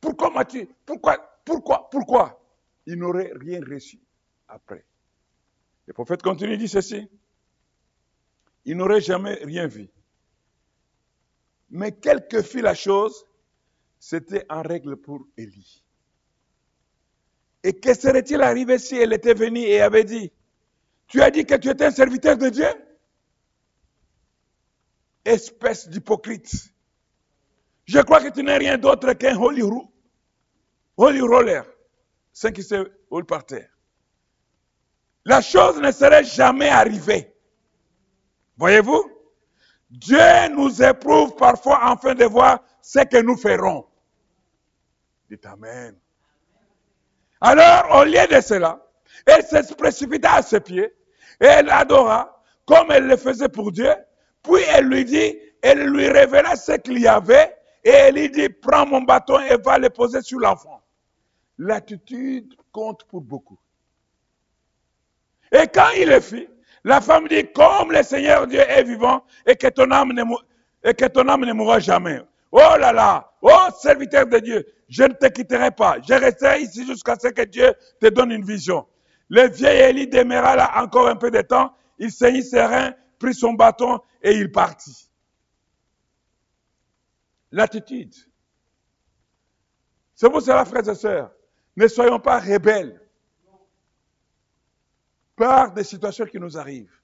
[0.00, 2.43] pourquoi m'as-tu, pourquoi, pourquoi, pourquoi?
[2.86, 4.00] Il n'aurait rien reçu
[4.48, 4.84] après.
[5.86, 7.08] Le prophète continue, dit ceci.
[8.64, 9.88] Il n'aurait jamais rien vu.
[11.70, 13.26] Mais quelle que fût la chose,
[13.98, 15.84] c'était en règle pour Élie.
[17.62, 20.30] Et que serait-il arrivé si elle était venue et avait dit,
[21.06, 22.68] tu as dit que tu étais un serviteur de Dieu?
[25.24, 26.74] Espèce d'hypocrite.
[27.86, 29.62] Je crois que tu n'es rien d'autre qu'un holy,
[30.96, 31.73] holy roller.
[32.34, 33.70] C'est qui se roule par terre.
[35.24, 37.32] La chose ne serait jamais arrivée.
[38.58, 39.10] Voyez-vous?
[39.88, 43.86] Dieu nous éprouve parfois afin de voir ce que nous ferons.
[45.30, 45.96] Dites Amen.
[47.40, 48.84] Alors, au lieu de cela,
[49.26, 50.92] elle se précipita à ses pieds
[51.40, 53.94] et elle adora comme elle le faisait pour Dieu.
[54.42, 58.48] Puis elle lui dit, elle lui révéla ce qu'il y avait et elle lui dit,
[58.48, 60.83] prends mon bâton et va le poser sur l'enfant.
[61.58, 63.58] L'attitude compte pour beaucoup.
[65.52, 66.48] Et quand il le fit,
[66.82, 70.22] la femme dit, comme le Seigneur Dieu est vivant et que ton âme ne,
[70.82, 72.20] et que ton âme ne mourra jamais.
[72.50, 75.96] Oh là là, oh serviteur de Dieu, je ne te quitterai pas.
[76.06, 78.86] Je resterai ici jusqu'à ce que Dieu te donne une vision.
[79.28, 81.74] Le vieil Élie demeura là encore un peu de temps.
[81.98, 85.10] Il saignit ses reins, prit son bâton et il partit.
[87.50, 88.14] L'attitude.
[90.14, 91.32] C'est pour cela, frères et sœurs,
[91.76, 93.00] ne soyons pas rebelles
[95.36, 96.96] par des situations qui nous arrivent.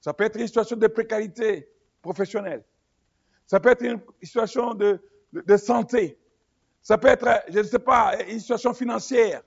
[0.00, 1.68] Ça peut être une situation de précarité
[2.00, 2.64] professionnelle.
[3.46, 5.00] Ça peut être une situation de,
[5.56, 6.18] santé.
[6.80, 9.42] Ça peut être, je ne sais pas, une situation financière.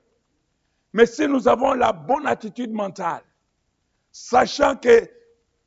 [0.93, 3.23] Mais si nous avons la bonne attitude mentale,
[4.11, 5.09] sachant que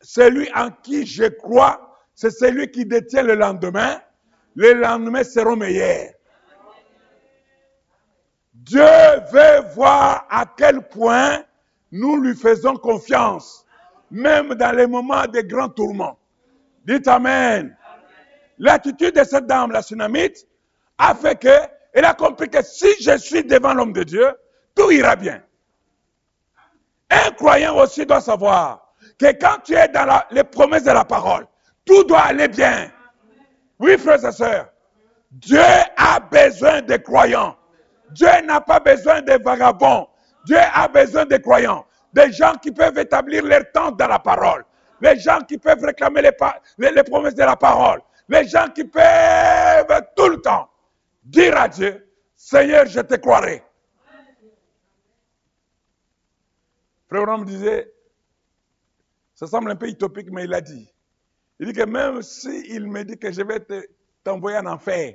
[0.01, 4.01] celui en qui je crois, c'est celui qui détient le lendemain,
[4.57, 6.15] les lendemains seront meilleurs.
[8.69, 8.85] Dieu
[9.33, 11.43] veut voir à quel point
[11.91, 13.65] nous lui faisons confiance,
[14.11, 16.19] même dans les moments de grands tourments.
[16.85, 17.75] Dites Amen.
[18.59, 20.47] L'attitude de cette dame, la tsunamite,
[20.99, 21.49] a fait que,
[21.95, 24.35] elle a compris que si je suis devant l'homme de Dieu,
[24.75, 25.43] tout ira bien.
[27.09, 31.47] Un croyant aussi doit savoir que quand tu es dans les promesses de la parole,
[31.87, 32.91] tout doit aller bien.
[33.79, 34.69] Oui, frères et sœurs,
[35.31, 35.63] Dieu
[35.97, 37.58] a besoin de croyants.
[38.11, 40.09] Dieu n'a pas besoin de vagabonds.
[40.45, 41.87] Dieu a besoin de croyants.
[42.13, 44.65] Des gens qui peuvent établir leur temps dans la parole.
[45.01, 46.33] Les gens qui peuvent réclamer les,
[47.03, 48.01] promesses de la parole.
[48.29, 50.69] Les gens qui peuvent tout le temps
[51.23, 53.63] dire à Dieu, Seigneur, je te croirai.
[57.09, 57.93] Frère Branham disait,
[59.35, 60.93] ça semble un peu utopique, mais il a dit.
[61.61, 63.87] Il dit que même s'il me dit que je vais te-
[64.23, 65.15] t'envoyer en enfer,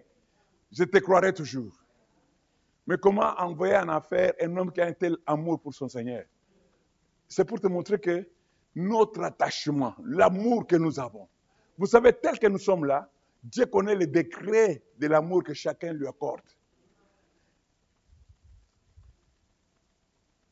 [0.71, 1.82] je te croirai toujours.
[2.85, 6.25] Mais comment envoyer en enfer un homme qui a un tel amour pour son Seigneur?
[7.27, 8.27] C'est pour te montrer que
[8.75, 11.27] notre attachement, l'amour que nous avons,
[11.77, 13.09] vous savez, tel que nous sommes là,
[13.43, 16.41] Dieu connaît le décret de l'amour que chacun lui accorde.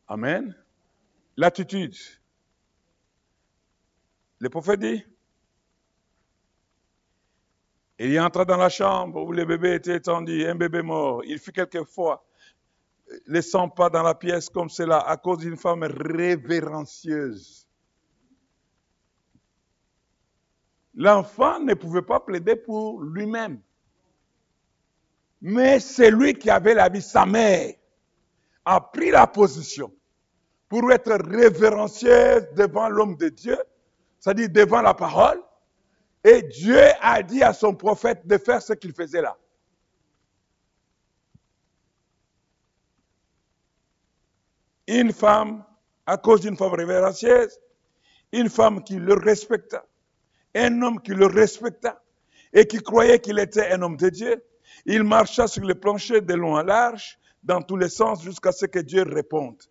[0.07, 0.55] Amen.
[1.37, 1.95] L'attitude.
[4.39, 5.05] Le prophète dit,
[8.09, 11.23] il entra dans la chambre où le bébé était étendu, un bébé mort.
[11.25, 12.25] Il fut quelquefois
[13.27, 17.67] les 100 pas dans la pièce comme cela à cause d'une femme révérencieuse.
[20.95, 23.61] L'enfant ne pouvait pas plaider pour lui-même.
[25.41, 27.01] Mais c'est lui qui avait la vie.
[27.01, 27.73] Sa mère
[28.65, 29.91] a pris la position
[30.69, 33.57] pour être révérencieuse devant l'homme de Dieu,
[34.19, 35.41] c'est-à-dire devant la parole.
[36.23, 39.37] Et Dieu a dit à son prophète de faire ce qu'il faisait là.
[44.87, 45.63] Une femme,
[46.05, 47.59] à cause d'une femme révérencieuse,
[48.31, 49.85] une femme qui le respecta,
[50.53, 52.03] un homme qui le respecta
[52.53, 54.43] et qui croyait qu'il était un homme de Dieu,
[54.85, 58.65] il marcha sur le plancher de long en large, dans tous les sens, jusqu'à ce
[58.65, 59.61] que Dieu réponde.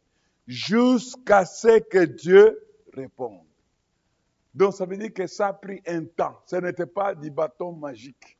[0.47, 2.59] Jusqu'à ce que Dieu
[2.95, 3.50] réponde.
[4.53, 6.41] Donc ça veut dire que ça a pris un temps.
[6.47, 8.37] Ce n'était pas du bâton magique.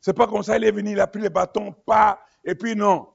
[0.00, 2.74] C'est pas comme ça, il est venu, il a pris le bâton, pas, et puis
[2.74, 3.08] non.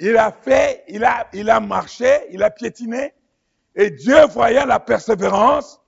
[0.00, 3.14] Il a fait, il a, il a marché, il a piétiné,
[3.74, 5.80] et Dieu, voyant la persévérance,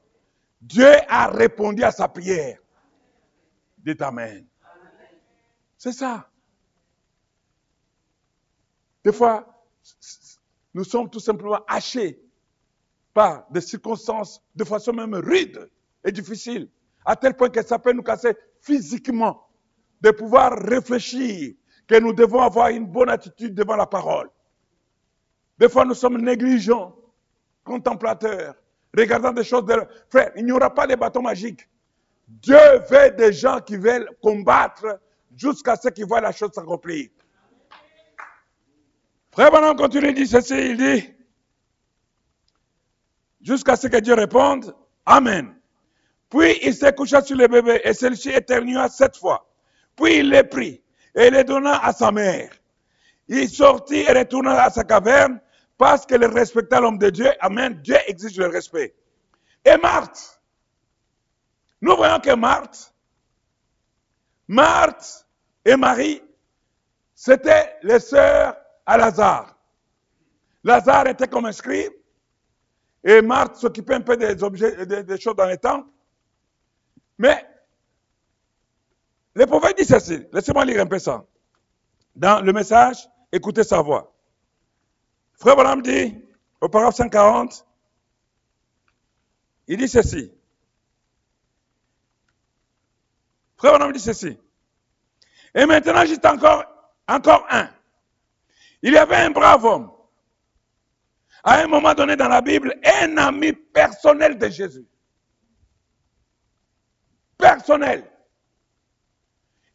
[0.60, 2.58] Dieu a répondu à sa prière.
[3.78, 4.46] Dites Amen.
[5.76, 6.30] C'est ça.
[9.04, 9.62] Des fois,
[10.72, 12.23] nous sommes tout simplement hachés
[13.14, 15.70] par des circonstances de façon même rude
[16.04, 16.68] et difficile,
[17.04, 19.48] à tel point que ça peut nous casser physiquement,
[20.00, 21.54] de pouvoir réfléchir
[21.86, 24.28] que nous devons avoir une bonne attitude devant la parole.
[25.58, 26.96] Des fois, nous sommes négligents,
[27.62, 28.54] contemplateurs,
[28.96, 29.74] regardant des choses de...
[30.10, 31.68] Frère, il n'y aura pas de bâton magique.
[32.26, 32.56] Dieu
[32.90, 34.98] veut des gens qui veulent combattre
[35.36, 37.10] jusqu'à ce qu'ils voient la chose s'accomplir.
[39.30, 41.14] Frère Branham continue, il dit ceci, il dit,
[43.44, 44.74] jusqu'à ce que Dieu réponde,
[45.06, 45.54] Amen.
[46.30, 49.46] Puis il se coucha sur le bébé et celui-ci éternua sept fois.
[49.96, 50.82] Puis il le prit
[51.14, 52.50] et le donna à sa mère.
[53.28, 55.40] Il sortit et retourna à sa caverne
[55.78, 57.30] parce qu'il respectait l'homme de Dieu.
[57.40, 57.74] Amen.
[57.82, 58.94] Dieu exige le respect.
[59.64, 60.40] Et Marthe,
[61.80, 62.92] nous voyons que Marthe,
[64.48, 65.26] Marthe
[65.64, 66.22] et Marie,
[67.14, 69.56] c'était les sœurs à Lazare.
[70.64, 71.92] Lazare était comme un scribe
[73.04, 75.88] et Marthe s'occupait un peu des objets, des, des choses dans les temples.
[77.18, 77.46] Mais
[79.34, 80.26] le prophète dit ceci.
[80.32, 81.24] Laissez-moi lire un peu ça.
[82.16, 84.12] Dans le message, écoutez sa voix.
[85.34, 86.16] Frère Branham dit,
[86.60, 87.66] au paragraphe 140,
[89.66, 90.32] il dit ceci.
[93.56, 94.38] Frère Branham dit ceci.
[95.54, 96.64] Et maintenant, juste encore,
[97.06, 97.68] encore un.
[98.82, 99.90] Il y avait un brave homme,
[101.44, 104.86] à un moment donné dans la Bible, un ami personnel de Jésus.
[107.36, 108.10] Personnel.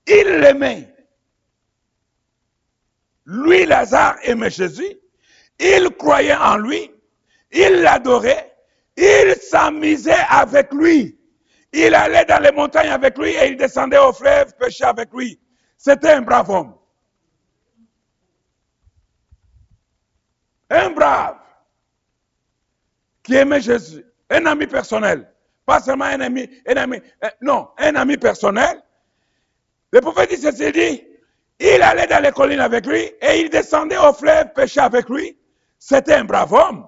[0.08, 0.92] Il l'aimait.
[3.26, 4.98] Lui, Lazare, aimait Jésus.
[5.60, 6.92] Il croyait en lui.
[7.52, 8.52] Il l'adorait.
[8.98, 11.20] Il s'amusait avec lui.
[11.72, 15.40] Il allait dans les montagnes avec lui et il descendait au fleuve pêcher avec lui.
[15.78, 16.76] C'était un brave homme.
[20.72, 21.39] Un brave
[23.30, 24.04] qui aimait Jésus.
[24.32, 25.32] Un ami personnel.
[25.64, 28.82] Pas seulement un ami, un ami, euh, non, un ami personnel.
[29.92, 31.04] Le prophète dit ceci,
[31.60, 35.38] il allait dans les collines avec lui et il descendait au fleuve pêcher avec lui.
[35.78, 36.88] C'était un brave homme.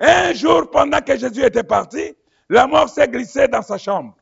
[0.00, 2.16] Un jour, pendant que Jésus était parti,
[2.48, 4.16] la mort s'est glissée dans sa chambre.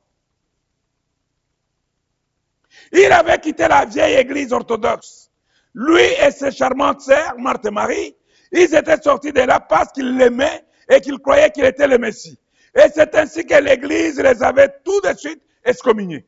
[2.92, 5.30] Il avait quitté la vieille église orthodoxe.
[5.74, 8.14] Lui et ses charmantes sœurs, Marthe et Marie,
[8.52, 12.38] ils étaient sortis de là parce qu'ils l'aimaient et qu'ils croyaient qu'il était le Messie.
[12.74, 16.26] Et c'est ainsi que l'église les avait tout de suite excommuniés.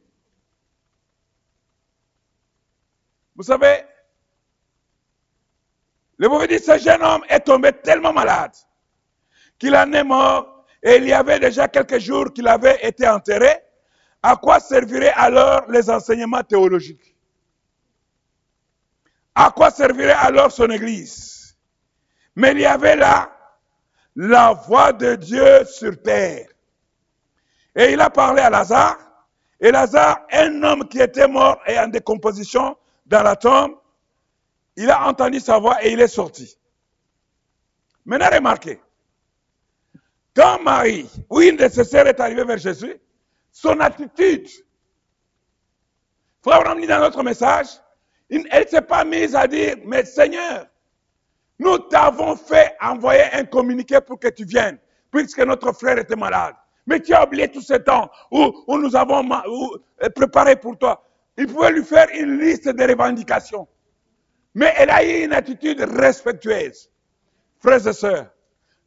[3.34, 3.84] Vous savez,
[6.18, 8.52] le prophète dit, ce jeune homme est tombé tellement malade
[9.58, 13.62] qu'il en est mort et il y avait déjà quelques jours qu'il avait été enterré.
[14.22, 17.14] À quoi serviraient alors les enseignements théologiques?
[19.34, 21.56] À quoi servirait alors son église?
[22.34, 23.35] Mais il y avait là
[24.16, 26.48] la voix de Dieu sur terre.
[27.74, 28.98] Et il a parlé à Lazare.
[29.60, 33.76] Et Lazare, un homme qui était mort et en décomposition dans la tombe,
[34.74, 36.58] il a entendu sa voix et il est sorti.
[38.04, 38.80] Maintenant, remarquez,
[40.34, 42.96] quand Marie ou une de ses sœurs est arrivée vers Jésus,
[43.52, 44.48] son attitude,
[46.42, 47.68] Frère Abraham dit dans notre message,
[48.28, 50.66] elle ne s'est pas mise à dire, mais Seigneur,
[51.58, 54.78] nous t'avons fait envoyer un communiqué pour que tu viennes,
[55.10, 56.54] puisque notre frère était malade.
[56.86, 59.76] Mais tu as oublié tout ce temps où, nous avons où,
[60.14, 61.02] préparé pour toi.
[61.36, 63.66] Il pouvait lui faire une liste de revendications.
[64.54, 66.90] Mais elle a eu une attitude respectueuse.
[67.58, 68.30] Frères et sœurs,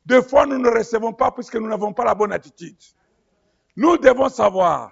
[0.06, 2.78] des fois nous ne recevons pas puisque nous n'avons pas la bonne attitude.
[3.76, 4.92] Nous devons savoir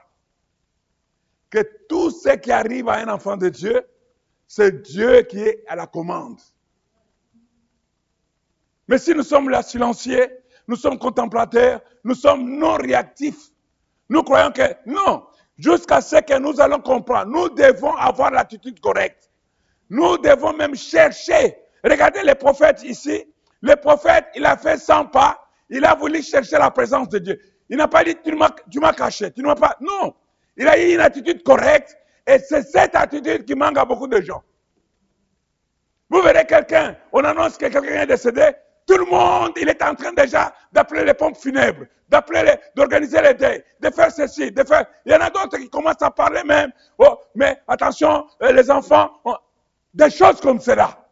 [1.50, 3.82] que tout ce qui arrive à un enfant de Dieu,
[4.48, 6.40] c'est Dieu qui est à la commande.
[8.88, 10.28] Mais si nous sommes là silencieux,
[10.68, 13.52] nous sommes contemplateurs, nous sommes non réactifs,
[14.10, 15.26] nous croyons que non,
[15.58, 19.30] jusqu'à ce que nous allons comprendre, nous devons avoir l'attitude correcte.
[19.90, 21.58] Nous devons même chercher.
[21.84, 23.26] Regardez les prophètes ici.
[23.62, 25.40] Le prophète, il a fait 100 pas.
[25.70, 27.40] Il a voulu chercher la présence de Dieu.
[27.70, 29.76] Il n'a pas dit, tu m'as caché, tu ne m'as pas.
[29.82, 30.14] Non.
[30.56, 31.98] Il a eu une attitude correcte.
[32.26, 34.44] Et c'est cette attitude qui manque à beaucoup de gens.
[36.10, 38.52] Vous verrez quelqu'un, on annonce que quelqu'un est décédé.
[38.88, 43.34] Tout le monde, il est en train déjà d'appeler les pompes funèbres, d'appeler, d'organiser les
[43.34, 44.86] deuils, de faire ceci, de faire.
[45.06, 46.72] Il y en a d'autres qui commencent à parler même.
[46.98, 49.36] Oh, mais attention, les enfants, oh,
[49.94, 51.06] des choses comme cela.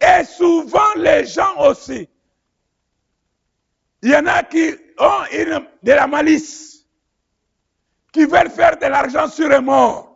[0.00, 2.08] Et souvent, les gens aussi,
[4.02, 6.84] il y en a qui ont une, de la malice,
[8.12, 10.15] qui veulent faire de l'argent sur les morts.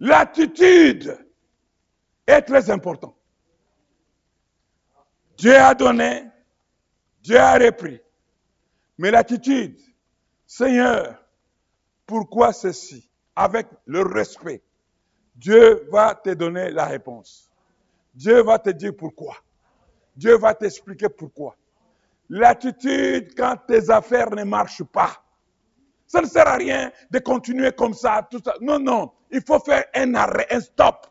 [0.00, 1.16] L'attitude
[2.26, 3.16] est très importante.
[5.36, 6.26] Dieu a donné,
[7.22, 8.00] Dieu a repris.
[8.98, 9.78] Mais l'attitude,
[10.46, 11.22] Seigneur,
[12.06, 13.08] pourquoi ceci?
[13.36, 14.62] Avec le respect.
[15.34, 17.50] Dieu va te donner la réponse.
[18.14, 19.36] Dieu va te dire pourquoi.
[20.16, 21.56] Dieu va t'expliquer pourquoi.
[22.28, 25.22] L'attitude quand tes affaires ne marchent pas.
[26.06, 28.54] Ça ne sert à rien de continuer comme ça, tout ça.
[28.60, 29.12] Non, non.
[29.30, 31.06] Il faut faire un arrêt, un stop.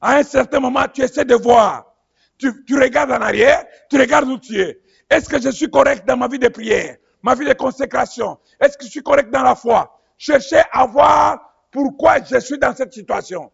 [0.00, 1.94] À un certain moment, tu essaies de voir.
[2.36, 4.80] Tu, regardes en arrière, tu regardes où tu es.
[5.08, 8.38] Est-ce que je suis correct dans ma vie de prière, ma vie de consécration?
[8.60, 9.98] Est-ce que je suis correct dans la foi?
[10.18, 13.50] Cherchez à voir pourquoi je suis dans cette situation.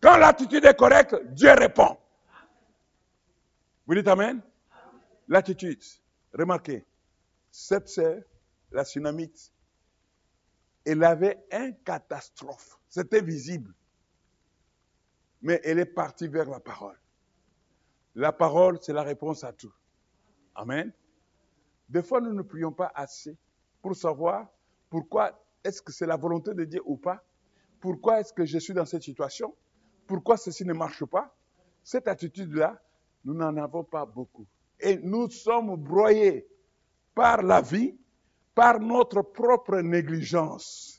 [0.00, 1.96] Quand l'attitude est correcte, Dieu répond.
[3.86, 4.42] Vous dites Amen?
[5.28, 5.82] L'attitude.
[6.32, 6.84] Remarquez,
[7.50, 8.20] cette sœur,
[8.70, 9.52] la tsunamite,
[10.84, 12.77] elle avait un catastrophe.
[12.88, 13.74] C'était visible.
[15.42, 16.98] Mais elle est partie vers la parole.
[18.14, 19.72] La parole, c'est la réponse à tout.
[20.54, 20.92] Amen.
[21.88, 23.36] Des fois, nous ne prions pas assez
[23.80, 24.48] pour savoir
[24.90, 27.22] pourquoi est-ce que c'est la volonté de Dieu ou pas.
[27.80, 29.54] Pourquoi est-ce que je suis dans cette situation?
[30.06, 31.34] Pourquoi ceci ne marche pas?
[31.84, 32.80] Cette attitude-là,
[33.24, 34.46] nous n'en avons pas beaucoup.
[34.80, 36.48] Et nous sommes broyés
[37.14, 37.96] par la vie,
[38.54, 40.97] par notre propre négligence.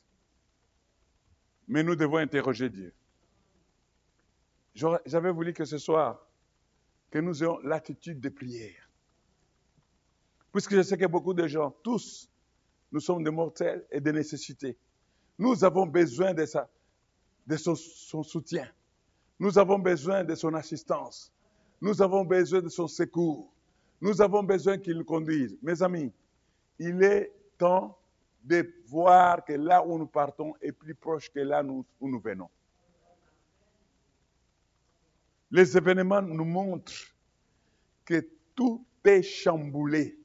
[1.69, 2.91] Mais nous devons interroger Dieu.
[4.73, 6.27] J'avais voulu que ce soir,
[7.11, 8.89] que nous ayons l'attitude de prière.
[10.51, 12.27] Puisque je sais que beaucoup de gens, tous,
[12.91, 14.77] nous sommes des mortels et des nécessités.
[15.37, 16.67] Nous avons besoin de, sa,
[17.45, 18.67] de son, son soutien.
[19.39, 21.31] Nous avons besoin de son assistance.
[21.81, 23.53] Nous avons besoin de son secours.
[24.01, 25.55] Nous avons besoin qu'il nous conduise.
[25.61, 26.11] Mes amis,
[26.79, 27.98] il est temps
[28.43, 32.49] de voir que là où nous partons est plus proche que là où nous venons.
[35.51, 36.91] Les événements nous montrent
[38.05, 40.17] que tout est chamboulé.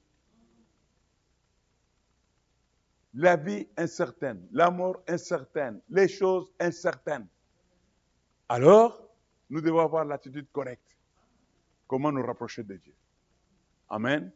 [3.15, 7.29] La vie incertaine, la mort incertaine, les choses incertaines.
[8.49, 9.09] Alors,
[9.49, 10.97] nous devons avoir l'attitude correcte.
[11.87, 12.95] Comment nous rapprocher de Dieu?
[13.89, 14.33] Amen.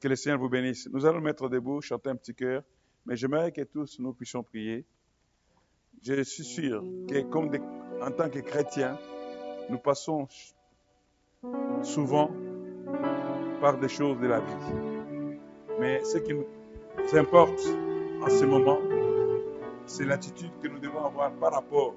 [0.00, 0.88] Que le Seigneur vous bénisse.
[0.88, 2.62] Nous allons mettre debout, chanter un petit cœur,
[3.08, 4.84] mais j'aimerais que tous nous puissions prier.
[6.02, 8.98] Je suis sûr que en tant que chrétiens,
[9.70, 10.28] nous passons
[11.82, 12.30] souvent
[13.62, 14.74] par des choses de la vie.
[15.80, 16.44] Mais ce qui nous
[17.14, 17.60] importe
[18.20, 18.78] en ce moment,
[19.86, 21.94] c'est l'attitude que nous devons avoir par rapport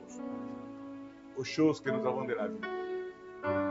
[1.36, 3.71] aux choses que nous avons de la vie.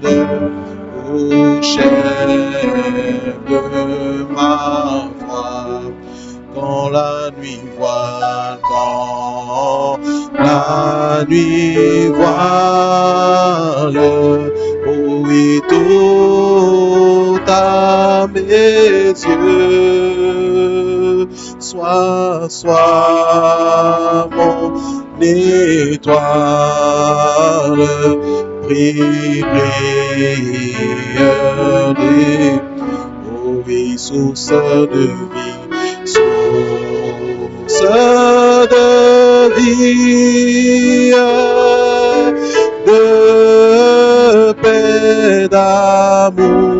[0.00, 1.92] Oh, chef
[3.46, 5.82] de ma foi,
[6.54, 9.98] quand la nuit voile, quand
[10.32, 14.00] la nuit voile,
[14.86, 20.08] oh oui, tout à mes yeux,
[21.58, 24.72] sois, sois mon
[25.20, 26.12] étoile.
[28.62, 29.44] Brille,
[31.96, 32.60] des
[33.28, 37.82] oh source de vie, source
[38.70, 38.86] de
[39.56, 41.10] vie,
[42.86, 46.71] de paix, d'amour.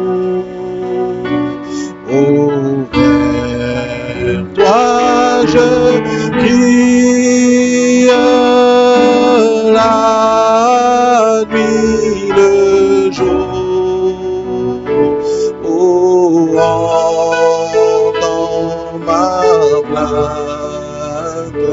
[19.13, 20.07] Entends ma
[21.45, 21.71] plainte.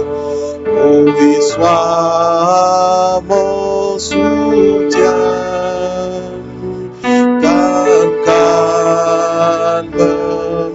[0.67, 5.21] Oh, oui, sois mon soutien.
[7.41, 10.07] Calme, calme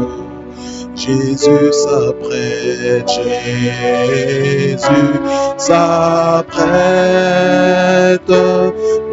[1.03, 3.09] Jésus s'apprête,
[4.05, 5.15] Jésus
[5.57, 6.61] s'apprête.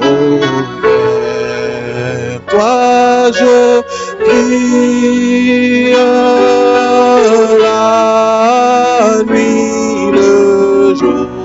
[0.00, 0.04] Oh,
[0.82, 3.82] vers toi je
[4.24, 5.92] crie
[7.60, 11.41] la nuit, le jour.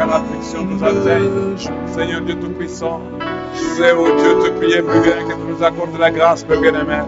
[0.00, 1.28] Car l'affliction nous atteigne.
[1.94, 3.02] Seigneur Dieu Tout-Puissant,
[3.74, 7.00] voudrais, oh Dieu, te prier, Père bien que tu nous accordes la grâce, Père bien-aimé,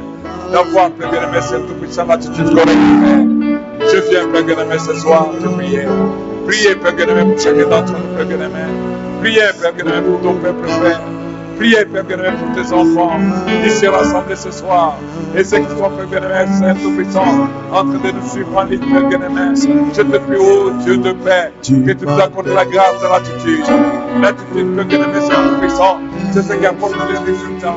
[0.52, 2.76] d'avoir, Père bien-aimé, Seigneur Tout-Puissant, l'attitude correcte.
[3.80, 5.86] Je viens, Père bien-aimé, ce soir, te prier.
[6.46, 8.60] Priez, Père bien-aimé, pour chacun d'entre nous, Père bien-aimé.
[9.22, 11.00] Priez, Père bien-aimé, pour ton peuple, Père.
[11.62, 13.20] Priez, Père bien-aimé, pour tes enfants
[13.64, 14.96] ici rassemblés ce soir.
[15.36, 19.54] Et ceux qui sont, Père bien-aimé, Tout-Puissant, en train de nous suivre en Père bien-aimé.
[19.54, 23.64] Je te prie, oh Dieu de paix, que tu nous accordes la grâce de l'attitude.
[24.20, 26.00] L'attitude, Père bien-aimé, Saint Tout-Puissant,
[26.32, 27.76] c'est ce qui apporte les résultats.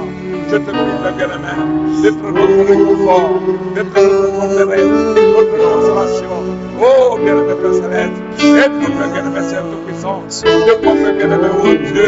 [0.49, 3.30] Je te prie, Père bien-aimé, d'être notre réconfort,
[3.76, 4.86] d'être notre forteresse,
[5.36, 6.36] notre consolation.
[6.80, 12.08] Oh, bien-aimé, Père Céleste, aide-nous, Père bien-aimé, Saint Tout-Puissant, de pouvoir, Père bien-aimé, oh Dieu,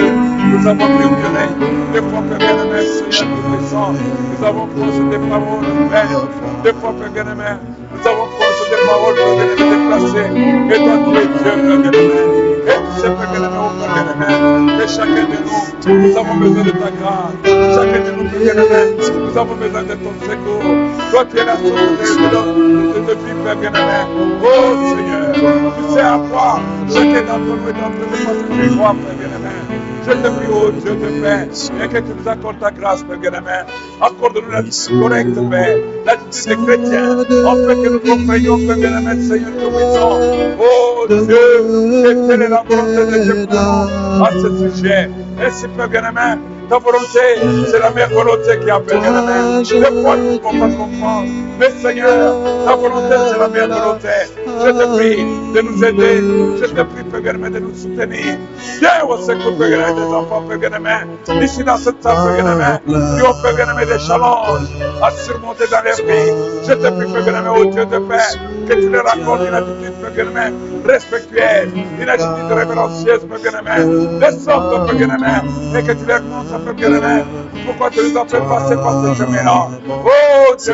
[0.51, 1.57] Nous avons règne.
[1.93, 2.79] Des fois, Père bien-aimé,
[3.11, 6.27] Seigneur tout-puissant, nous avons pensé des paroles, Père.
[6.63, 7.59] Des fois, Père bien-aimé,
[7.91, 10.29] nous avons pensé des paroles, Père bien-aimé, déplacées.
[10.71, 12.46] Et toi, tu es Dieu, Père bien-aimé.
[14.87, 17.35] Chacun de nous, nous avons besoin de ta grâce.
[17.75, 20.63] Chacun de nous, bien-aimé, nous avons besoin de ton secours.
[21.11, 23.99] Toi, tu es la source de notre vie, Père bien-aimé.
[24.43, 24.45] Oh
[24.95, 25.33] Seigneur,
[25.77, 26.59] tu sais à quoi?
[26.89, 29.46] Chacun d'entre nous est en train de passer joies, Père bien-aimé.
[30.07, 31.49] Je te prie, oh Dieu de paix,
[31.83, 33.65] et que tu nous accordes ta grâce, Père bien-aimé.
[34.01, 40.19] Accorde-nous l'attitude correcte, Père, l'attitude des chrétiens, afin que nous comprenions, Père bien-aimé, Seigneur tout-puissant.
[40.59, 45.09] Oh Dieu, que telle est la volonté de Dieu pour nous à ce sujet.
[45.45, 46.39] Et si, Père bien-aimé,
[46.69, 49.63] ta volonté, c'est la meilleure volonté qui a, Père bien-aimé.
[49.63, 51.27] Des fois, ne pouvons pas comprendre.
[51.59, 54.07] Mais Seigneur, ta volonté, c'est la meilleure volonté.
[54.45, 56.21] Je te prie de nous aider.
[56.61, 58.37] Je te prie, Père de nous soutenir.
[58.79, 60.95] Viens au secours, Père des enfants, Père bien-aimé.
[61.41, 64.67] Ici, dans cette salle, Père qui ont, Père des challenges
[65.01, 66.33] à surmonter dans leur vie.
[66.67, 68.17] Je te prie, Père bien-aimé, au Dieu de paix,
[68.67, 70.55] que tu leur accordes une attitude, Père bien-aimé,
[70.85, 71.69] respectueuse,
[72.01, 76.73] une attitude révérencieuse, Père bien-aimé, de sorte, Père bien-aimé, et que tu leur montres, Père
[76.73, 77.23] bien-aimé,
[77.65, 79.67] pourquoi tu nous as fait passer par ce chemin-là.
[79.89, 80.73] Oh Dieu,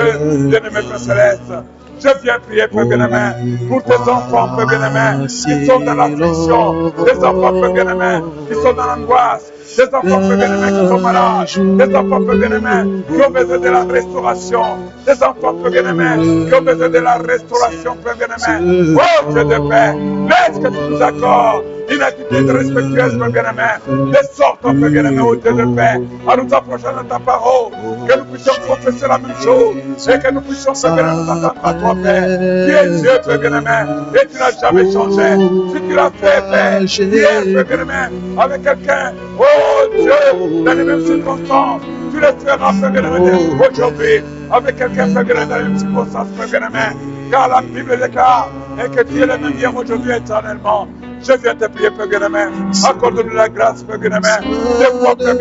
[0.50, 1.54] bien-aimé Père Céleste,
[2.00, 7.24] je viens prier, Père bien-aimé, pour tes enfants, Père bien-aimé, qui sont dans l'affliction, des
[7.24, 11.48] enfants, Père bien-aimé, qui sont dans l'angoisse, des enfants, Père bien-aimé, qui sont malades,
[11.78, 14.64] des enfants, Père bien-aimé, qui ont besoin de la restauration,
[15.06, 18.98] des enfants, Père bien-aimé, qui ont besoin de la restauration, Père bien-aimé.
[18.98, 19.94] Oh Dieu de paix,
[20.30, 25.36] laisse que tu nous accordes une attitude respectueuse, Père bien-aimé, de sorte, Père bien-aimé, au
[25.36, 27.72] Dieu de paix, à nous approcher de ta parole,
[28.08, 29.76] que nous puissions confesser la même chose,
[30.08, 32.24] et que nous puissions, Père bien-aimé, à toi, Père.
[32.68, 33.78] Tu es Dieu, Père bien-aimé,
[34.16, 35.30] et tu n'as jamais changé.
[35.74, 36.80] Si tu l'as fait, Père,
[37.54, 38.02] Père bien-aimé,
[38.38, 39.44] avec quelqu'un, oh
[39.98, 45.46] Dieu, dans les mêmes circonstances, tu le feras, Père bien-aimé, aujourd'hui, avec quelqu'un, Père bien-aimé,
[45.50, 46.98] dans les mêmes circonstances, Père bien-aimé,
[47.32, 48.50] car la Bible déclare,
[48.84, 50.88] et que tu es le même aujourd'hui, éternellement.
[51.22, 52.46] Je viens te prier, Père bien-aimé.
[52.86, 54.28] Accorde-nous la grâce, Père bien-aimé.
[54.80, 55.36] Des fois, Père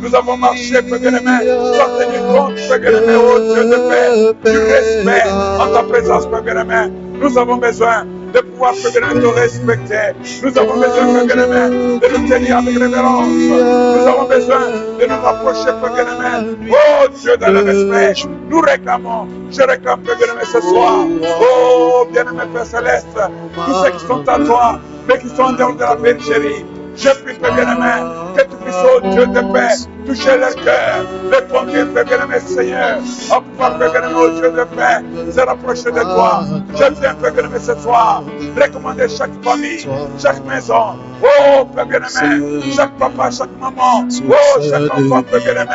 [0.00, 4.58] nous avons marché, Père bien-aimé, sans tenir compte, Père bien-aimé, oh Dieu de paix, du
[4.58, 6.92] respect en ta présence, Père bien-aimé.
[7.20, 10.14] Nous avons besoin de pouvoir, te respecter.
[10.42, 13.28] Nous avons besoin, Père de nous tenir avec révérence.
[13.28, 14.60] Nous avons besoin
[15.00, 16.44] de nous rapprocher, Père.
[16.70, 19.28] Oh Dieu, dans le respect, nous réclamons.
[19.50, 21.06] Je réclame, Père ce soir.
[21.40, 23.18] Oh, bien-aimé Père Céleste,
[23.54, 26.64] tous ceux qui sont à toi, mais qui sont en dehors de la bergerie.
[26.96, 27.92] Je prie, Père bien-aimé,
[28.36, 29.74] que tu puisses, oh Dieu de paix,
[30.06, 32.98] toucher leur cœur, les conduire, bien-aimé, Seigneur,
[33.30, 36.42] à pouvoir, bien-aimé, Dieu de paix, se rapprocher de toi.
[36.74, 38.22] Je viens, bien-aimé, ce soir,
[38.56, 39.86] recommander chaque famille,
[40.18, 45.70] chaque maison, oh bien-aimé, chaque papa, chaque maman, oh chaque enfant, bien-aimé,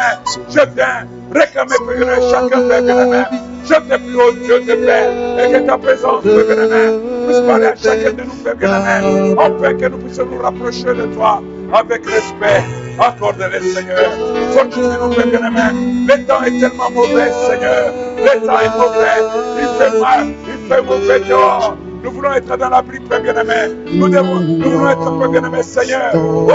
[0.50, 3.24] je viens réclamer, bien-aimé, chacun, bien-aimé,
[3.66, 7.76] je te prie, oh Dieu de paix, et que ta présence, bien-aimé, puisse parler à
[7.76, 11.42] chacun de nous, Père bien-aimé, afin que nous puissions nous rapprocher de toi
[11.74, 12.64] avec respect.
[12.98, 14.10] Accorde-les, Seigneur.
[14.52, 16.08] Fortifie-nous, Père bien-aimé.
[16.08, 17.94] Le temps est tellement mauvais, Seigneur.
[18.18, 19.20] Le temps est mauvais.
[19.60, 20.28] Il fait mal.
[20.48, 21.76] Il fait mauvais dehors.
[22.04, 23.76] Nous voulons être dans l'abri, Père bien-aimé.
[23.92, 26.12] Nous, nous voulons être, Père bien-aimé, Seigneur.
[26.14, 26.52] Oh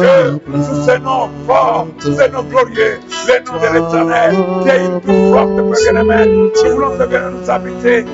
[0.00, 4.84] Dieu, sous ces noms forts, sous ces noms glorieux, les noms de l'éternel, qui est
[4.84, 6.50] une plus forte, Père bien-aimé.
[6.64, 8.04] Nous voulons, Père bien-aimé, nous habiter.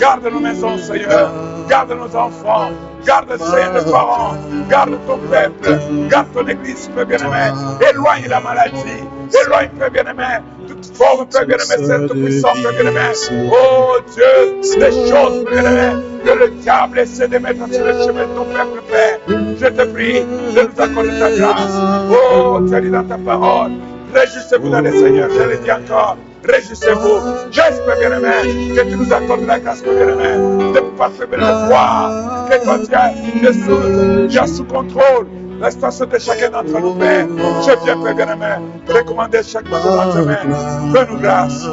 [0.00, 1.30] Garde nos maisons, Seigneur.
[1.68, 2.70] Garde nos enfants.
[3.04, 4.34] Garde, Seigneur, nos parents.
[4.68, 5.78] Garde ton peuple.
[6.08, 7.52] Garde ton église, Père bien-aimé.
[7.90, 9.04] Éloigne la maladie.
[9.44, 10.24] Éloigne, Père bien-aimé,
[10.66, 13.12] toute forme, Père bien-aimé, cette puissance, Père bien-aimé.
[13.52, 18.22] Oh Dieu, des choses, Père bien-aimé, que le diable essaie de mettre sur le chemin
[18.22, 19.18] de ton peuple, Père.
[19.28, 21.78] Je te prie de nous accorder ta grâce.
[22.10, 23.72] Oh, tu as dit dans ta parole,
[24.14, 25.28] réjouissez-vous dans le Seigneur.
[25.30, 26.16] Je le dis encore.
[26.44, 27.20] Réjouissez-vous.
[27.50, 32.78] J'espère, bien-aimé, que tu nous accordes la grâce, bien-aimé, de pouvoir, bien-aimé, voir que toi,
[32.78, 35.26] tu as, sous, sous contrôle
[35.60, 37.26] la situation de chacun d'entre nous, Père.
[37.28, 38.54] Je viens, Père bien-aimé,
[38.88, 40.92] recommander chaque dans tes mains.
[40.92, 41.66] Fais-nous grâce.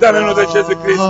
[0.00, 1.00] Dans le nom de Jésus-Christ.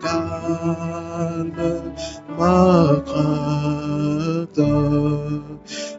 [0.00, 1.52] Calme,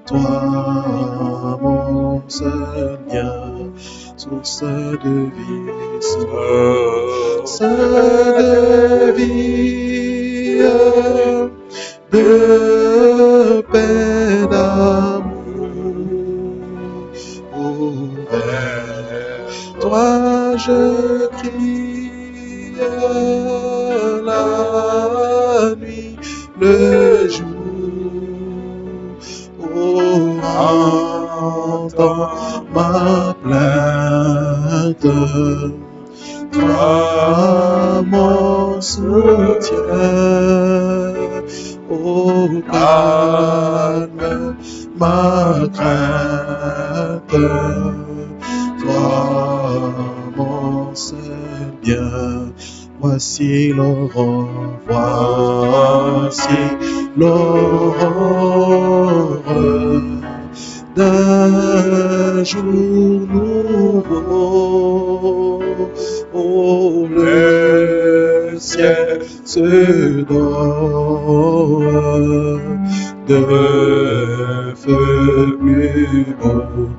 [0.06, 3.72] toi, mon seul bien,
[4.18, 10.60] source de vie, source de vie,
[12.12, 15.34] de paix, d'amour.
[17.56, 17.94] Oh,
[19.80, 22.74] toi je crie
[24.26, 26.18] la nuit,
[26.60, 27.53] le jour.
[30.58, 32.30] Entends
[32.74, 35.08] ma plainte.
[36.52, 39.78] Toi, mon soutien.
[41.90, 44.56] Oh, calme
[45.00, 47.36] ma crainte.
[48.80, 49.94] Toi,
[50.36, 50.94] mon
[51.84, 52.54] bien.
[53.00, 56.48] Voici l'aurore, voici
[57.18, 57.94] l'aurore
[60.96, 64.04] d'un jour nouveau.
[66.34, 71.74] Oh, le ciel se donne
[73.28, 76.90] de feu plus beau.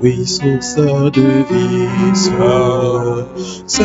[0.00, 3.78] Oui, source de vie, source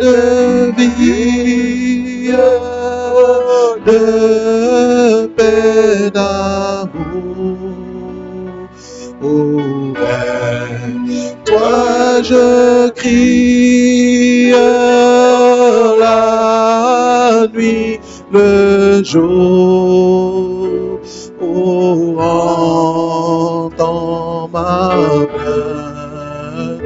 [0.00, 2.32] de vie,
[3.86, 7.58] de paix d'amour.
[9.22, 9.60] Oh,
[9.94, 10.78] vers
[11.44, 14.52] toi je crie
[17.52, 18.00] nuit,
[18.32, 21.00] le jour.
[21.40, 22.16] Oh,
[23.68, 26.80] entends ma plainte.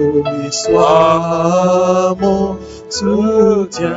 [0.00, 2.56] Oh, et sois mon
[2.88, 3.90] soutien.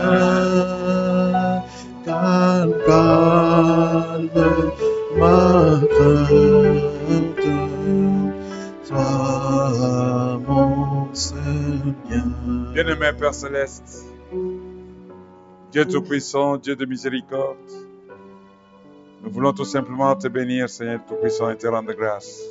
[2.05, 4.29] Calme, calme
[5.17, 7.47] ma crainte.
[8.83, 11.07] Sois mon
[12.07, 12.27] bien.
[12.73, 14.05] Bien-aimé Père Céleste,
[15.72, 17.57] Dieu Tout-Puissant, Dieu de miséricorde,
[19.22, 22.41] nous voulons tout simplement te bénir, Seigneur Tout-Puissant, et te rendre grâce.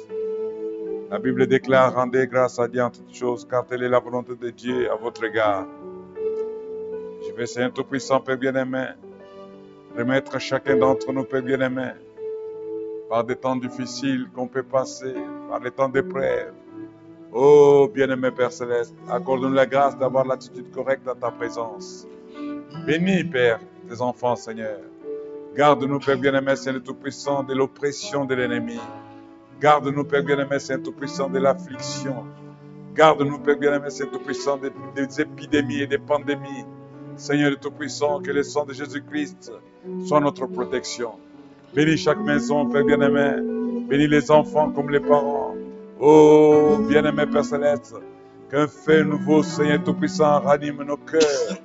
[1.11, 4.37] La Bible déclare, rendez grâce à Dieu en toutes choses, car telle est la volonté
[4.37, 5.67] de Dieu à votre égard.
[7.27, 8.89] Je vais, Seigneur Tout-Puissant, Père bien-aimé,
[9.97, 11.93] remettre chacun d'entre nous, Père bien-aimé,
[13.09, 15.15] par des temps difficiles qu'on peut passer,
[15.49, 16.53] par les temps d'épreuve.
[17.33, 22.07] Oh, bien-aimé Père Céleste, accorde-nous la grâce d'avoir l'attitude correcte dans ta présence.
[22.87, 24.79] Bénis, Père, tes enfants, Seigneur.
[25.57, 28.79] Garde-nous, Père bien-aimé, Seigneur Tout-Puissant, de l'oppression de l'ennemi.
[29.61, 32.25] Garde-nous, Père bien-aimé, Seigneur Tout-Puissant, de l'affliction.
[32.95, 34.59] Garde-nous, Père bien-aimé, Seigneur Tout-Puissant,
[34.95, 36.65] des, épidémies et des pandémies.
[37.17, 39.53] Seigneur Tout-Puissant, que le sang de Jésus-Christ
[40.05, 41.13] soit notre protection.
[41.75, 43.37] Bénis chaque maison, Père bien-aimé.
[43.89, 45.55] Bénis les enfants comme les parents.
[45.99, 47.95] Oh, bien-aimé Père Céleste,
[48.51, 51.57] qu'un feu nouveau, Seigneur Tout-Puissant, ranime nos cœurs.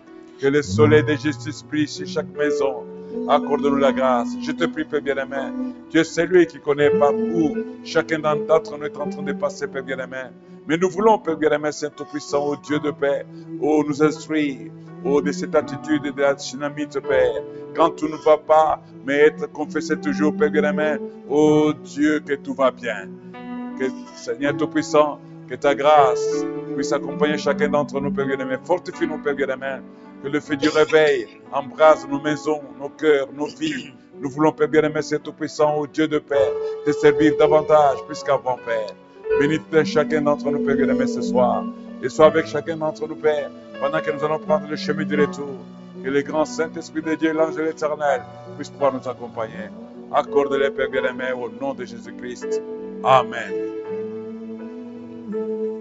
[0.41, 2.83] Que le soleil de justice brille sur chaque maison.
[3.29, 4.29] Accorde-nous la grâce.
[4.41, 5.53] Je te prie, Père bien-aimé.
[5.91, 9.67] Dieu, c'est lui qui connaît par où chacun d'entre nous est en train de passer,
[9.67, 10.31] Père bien-aimé.
[10.67, 13.23] Mais nous voulons, Père bien-aimé, Saint Tout-Puissant, ô Dieu de paix,
[13.61, 14.71] ô nous instruire,
[15.05, 17.43] ô de cette attitude de la dynamite, Père.
[17.75, 20.95] Quand tout ne va pas, mais être confessé toujours, Père bien-aimé,
[21.29, 23.07] ô Dieu, que tout va bien.
[23.77, 23.85] Que
[24.15, 26.43] Seigneur Tout-Puissant, que ta grâce
[26.75, 28.55] puisse accompagner chacun d'entre nous, Père bien-aimé.
[28.63, 29.81] Fortifie-nous, Père bien-aimé.
[30.23, 33.91] Que le feu du réveil embrase nos maisons, nos cœurs, nos vies.
[34.19, 36.53] Nous voulons, Père bien-aimé, c'est tout-puissant, ô Dieu de paix,
[36.85, 38.93] te servir davantage plus qu'avant, Père.
[39.39, 41.63] Bénis chacun d'entre nous, Père bien-aimé, ce soir.
[42.03, 43.49] Et sois avec chacun d'entre nous, Père,
[43.79, 45.57] pendant que nous allons prendre le chemin du retour.
[46.03, 48.21] Que le grand Saint-Esprit de Dieu, l'ange de l'éternel,
[48.57, 49.69] puisse pouvoir nous accompagner.
[50.13, 52.61] Accorde-les, Père bien-aimé, au nom de Jésus-Christ.
[53.03, 53.51] Amen.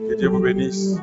[0.08, 0.96] Que Dieu vous bénisse.